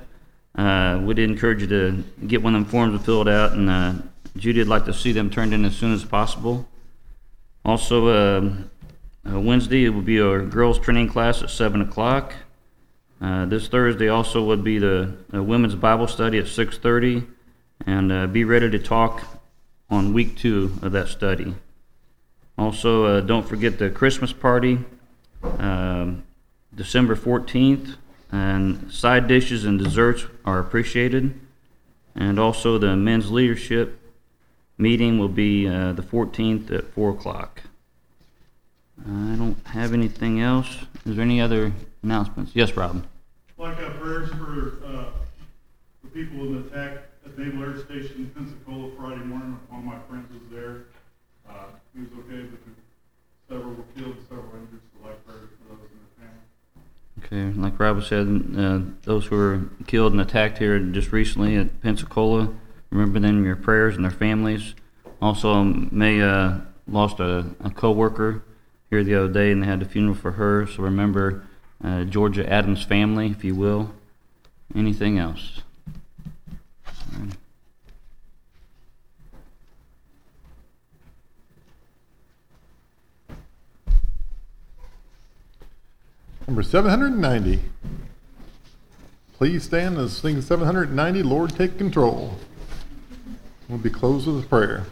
uh, 0.56 1.00
we'd 1.04 1.20
encourage 1.20 1.60
you 1.60 1.68
to 1.68 2.02
get 2.26 2.42
one 2.42 2.56
of 2.56 2.62
them 2.62 2.68
forms 2.68 2.94
and 2.94 3.04
fill 3.04 3.22
it 3.22 3.28
out. 3.28 3.52
And 3.52 3.70
uh, 3.70 3.92
Judy 4.36 4.58
would 4.58 4.68
like 4.68 4.86
to 4.86 4.92
see 4.92 5.12
them 5.12 5.30
turned 5.30 5.54
in 5.54 5.64
as 5.64 5.76
soon 5.76 5.94
as 5.94 6.04
possible. 6.04 6.66
Also, 7.64 8.08
uh, 8.08 8.52
uh 9.32 9.40
Wednesday 9.40 9.84
it 9.84 9.90
will 9.90 10.02
be 10.02 10.20
our 10.20 10.40
girls' 10.40 10.80
training 10.80 11.08
class 11.08 11.42
at 11.42 11.50
7 11.50 11.80
o'clock. 11.80 12.34
Uh, 13.20 13.46
this 13.46 13.68
Thursday 13.68 14.08
also 14.08 14.42
would 14.42 14.64
be 14.64 14.78
the, 14.78 15.16
the 15.30 15.42
women's 15.42 15.76
Bible 15.76 16.08
study 16.08 16.38
at 16.38 16.46
6:30, 16.46 17.24
and 17.86 18.10
uh, 18.10 18.26
be 18.26 18.42
ready 18.42 18.68
to 18.68 18.80
talk 18.80 19.22
on 19.90 20.12
week 20.12 20.36
two 20.36 20.72
of 20.82 20.92
that 20.92 21.08
study. 21.08 21.54
Also, 22.56 23.04
uh, 23.04 23.20
don't 23.20 23.46
forget 23.46 23.78
the 23.78 23.90
Christmas 23.90 24.32
party, 24.32 24.78
um, 25.58 26.24
December 26.74 27.16
14th, 27.16 27.96
and 28.30 28.90
side 28.92 29.26
dishes 29.28 29.64
and 29.64 29.78
desserts 29.78 30.26
are 30.44 30.58
appreciated. 30.58 31.38
And 32.14 32.38
also, 32.38 32.78
the 32.78 32.94
men's 32.96 33.30
leadership 33.30 33.98
meeting 34.78 35.18
will 35.18 35.28
be 35.28 35.66
uh, 35.68 35.92
the 35.92 36.02
14th 36.02 36.70
at 36.70 36.92
4 36.92 37.10
o'clock. 37.10 37.62
I 39.00 39.34
don't 39.36 39.56
have 39.66 39.92
anything 39.92 40.40
else. 40.40 40.68
Is 41.04 41.16
there 41.16 41.24
any 41.24 41.40
other 41.40 41.72
announcements? 42.02 42.52
Yes, 42.54 42.76
Robin. 42.76 43.04
Like 43.58 43.78
uh, 43.80 43.90
prayers 43.90 44.30
for 44.30 44.78
uh, 44.86 45.04
people 46.12 46.40
in 46.40 46.62
the 46.62 46.68
attack 46.68 47.02
at 47.24 47.38
Naval 47.38 47.62
Air 47.62 47.78
Station 47.78 48.16
in 48.16 48.30
Pensacola 48.30 48.90
Friday 48.96 49.24
morning. 49.24 49.58
One 49.68 49.80
of 49.80 49.84
my 49.86 49.98
friends 50.08 50.28
was 50.32 50.42
there. 50.50 50.84
Uh, 51.48 51.66
he 51.94 52.00
was 52.00 52.10
okay, 52.20 52.48
but 52.48 52.58
several 53.48 53.74
were 53.74 53.84
killed, 53.96 54.16
several 54.28 54.52
injured. 54.54 54.80
So 54.92 55.08
like 55.08 55.26
prayers 55.26 55.48
for 55.58 55.74
those 55.74 55.88
in 55.90 55.98
their 56.00 56.28
family. 57.32 57.52
Okay, 57.52 57.60
like 57.60 57.78
Robin 57.78 58.02
said, 58.02 58.58
uh, 58.58 58.80
those 59.02 59.26
who 59.26 59.36
were 59.36 59.62
killed 59.86 60.12
and 60.12 60.20
attacked 60.20 60.58
here 60.58 60.78
just 60.78 61.12
recently 61.12 61.56
at 61.56 61.80
Pensacola, 61.82 62.52
remember 62.90 63.20
them 63.20 63.38
in 63.38 63.44
your 63.44 63.56
prayers 63.56 63.96
and 63.96 64.04
their 64.04 64.10
families. 64.10 64.74
Also, 65.20 65.62
May 65.62 66.20
uh, 66.20 66.58
lost 66.86 67.20
a, 67.20 67.46
a 67.60 67.70
co-worker 67.70 68.42
here 68.90 69.02
the 69.02 69.14
other 69.14 69.32
day, 69.32 69.50
and 69.50 69.62
they 69.62 69.66
had 69.66 69.82
a 69.82 69.86
funeral 69.86 70.14
for 70.14 70.32
her. 70.32 70.66
So 70.66 70.82
remember 70.82 71.46
uh, 71.82 72.04
Georgia 72.04 72.50
Adams 72.50 72.84
family, 72.84 73.28
if 73.28 73.44
you 73.44 73.54
will. 73.54 73.92
Anything 74.74 75.18
else? 75.18 75.63
Number 86.46 86.62
790. 86.62 87.60
Please 89.38 89.64
stand 89.64 89.96
and 89.96 90.10
sing 90.10 90.42
790, 90.42 91.22
Lord, 91.22 91.56
take 91.56 91.78
control. 91.78 92.36
We'll 93.68 93.78
be 93.78 93.88
closed 93.90 94.26
with 94.26 94.44
a 94.44 94.46
prayer. 94.46 94.84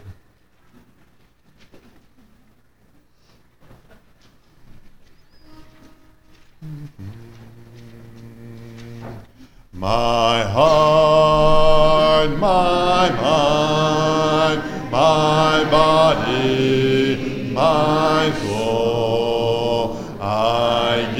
My 9.73 10.43
heart, 10.43 12.29
my 12.31 13.09
mind, 13.11 14.91
my 14.91 15.63
body, 15.69 17.51
my 17.53 18.31
soul, 18.39 18.62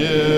I 0.03 0.32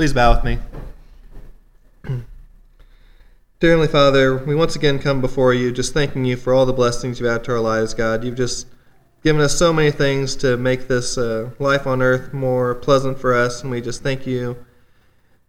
Please 0.00 0.14
bow 0.14 0.34
with 0.34 0.44
me. 0.44 0.58
Dear 3.60 3.72
Heavenly 3.72 3.86
Father, 3.86 4.34
we 4.34 4.54
once 4.54 4.74
again 4.74 4.98
come 4.98 5.20
before 5.20 5.52
you 5.52 5.70
just 5.70 5.92
thanking 5.92 6.24
you 6.24 6.38
for 6.38 6.54
all 6.54 6.64
the 6.64 6.72
blessings 6.72 7.20
you've 7.20 7.28
added 7.28 7.44
to 7.44 7.52
our 7.52 7.60
lives, 7.60 7.92
God. 7.92 8.24
You've 8.24 8.34
just 8.34 8.66
given 9.22 9.42
us 9.42 9.58
so 9.58 9.74
many 9.74 9.90
things 9.90 10.36
to 10.36 10.56
make 10.56 10.88
this 10.88 11.18
uh, 11.18 11.50
life 11.58 11.86
on 11.86 12.00
earth 12.00 12.32
more 12.32 12.76
pleasant 12.76 13.18
for 13.18 13.34
us, 13.34 13.60
and 13.60 13.70
we 13.70 13.82
just 13.82 14.02
thank 14.02 14.26
you. 14.26 14.64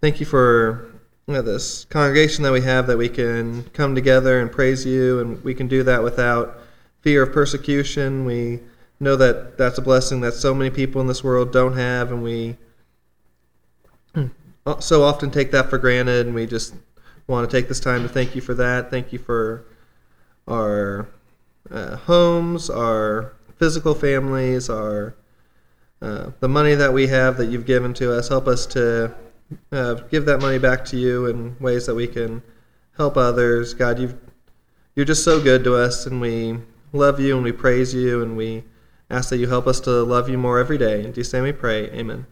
Thank 0.01 0.19
you 0.19 0.25
for 0.25 0.95
you 1.27 1.35
know, 1.35 1.41
this 1.41 1.85
congregation 1.85 2.43
that 2.43 2.51
we 2.51 2.59
have 2.59 2.87
that 2.87 2.97
we 2.97 3.07
can 3.07 3.63
come 3.69 3.95
together 3.95 4.41
and 4.41 4.51
praise 4.51 4.85
you, 4.85 5.21
and 5.21 5.41
we 5.45 5.53
can 5.53 5.69
do 5.69 5.81
that 5.83 6.03
without 6.03 6.59
fear 6.99 7.23
of 7.23 7.31
persecution. 7.31 8.25
We 8.25 8.59
know 8.99 9.15
that 9.15 9.57
that's 9.57 9.77
a 9.77 9.81
blessing 9.81 10.19
that 10.19 10.33
so 10.33 10.53
many 10.53 10.71
people 10.71 10.99
in 10.99 11.07
this 11.07 11.23
world 11.23 11.53
don't 11.53 11.77
have, 11.77 12.11
and 12.11 12.21
we 12.21 12.57
so 14.79 15.03
often 15.03 15.31
take 15.31 15.51
that 15.51 15.69
for 15.69 15.77
granted, 15.77 16.27
and 16.27 16.35
we 16.35 16.45
just 16.45 16.75
want 17.27 17.49
to 17.49 17.57
take 17.57 17.67
this 17.67 17.79
time 17.79 18.03
to 18.03 18.09
thank 18.09 18.35
you 18.35 18.41
for 18.41 18.53
that. 18.53 18.91
Thank 18.91 19.13
you 19.13 19.19
for 19.19 19.65
our 20.47 21.07
uh, 21.69 21.95
homes, 21.95 22.69
our 22.69 23.33
physical 23.57 23.93
families, 23.93 24.69
our 24.69 25.15
uh, 26.01 26.31
the 26.39 26.49
money 26.49 26.73
that 26.73 26.91
we 26.91 27.07
have 27.07 27.37
that 27.37 27.47
you've 27.47 27.65
given 27.65 27.93
to 27.93 28.15
us. 28.15 28.27
Help 28.29 28.47
us 28.47 28.65
to 28.65 29.13
uh, 29.71 29.93
give 30.09 30.25
that 30.25 30.41
money 30.41 30.57
back 30.57 30.83
to 30.85 30.97
you 30.97 31.27
in 31.27 31.55
ways 31.59 31.85
that 31.85 31.95
we 31.95 32.07
can 32.07 32.41
help 32.97 33.17
others. 33.17 33.73
God, 33.73 33.99
you've 33.99 34.17
you're 34.95 35.05
just 35.05 35.23
so 35.23 35.41
good 35.41 35.63
to 35.63 35.75
us, 35.75 36.05
and 36.05 36.19
we 36.19 36.57
love 36.91 37.19
you 37.19 37.35
and 37.35 37.43
we 37.43 37.51
praise 37.51 37.93
you, 37.93 38.21
and 38.21 38.35
we 38.35 38.63
ask 39.09 39.29
that 39.29 39.37
you 39.37 39.47
help 39.47 39.67
us 39.67 39.79
to 39.81 40.03
love 40.03 40.29
you 40.29 40.37
more 40.37 40.59
every 40.59 40.77
day. 40.77 41.03
In 41.03 41.13
Jesus' 41.13 41.33
name 41.33 41.43
we 41.43 41.51
pray. 41.51 41.89
Amen. 41.91 42.25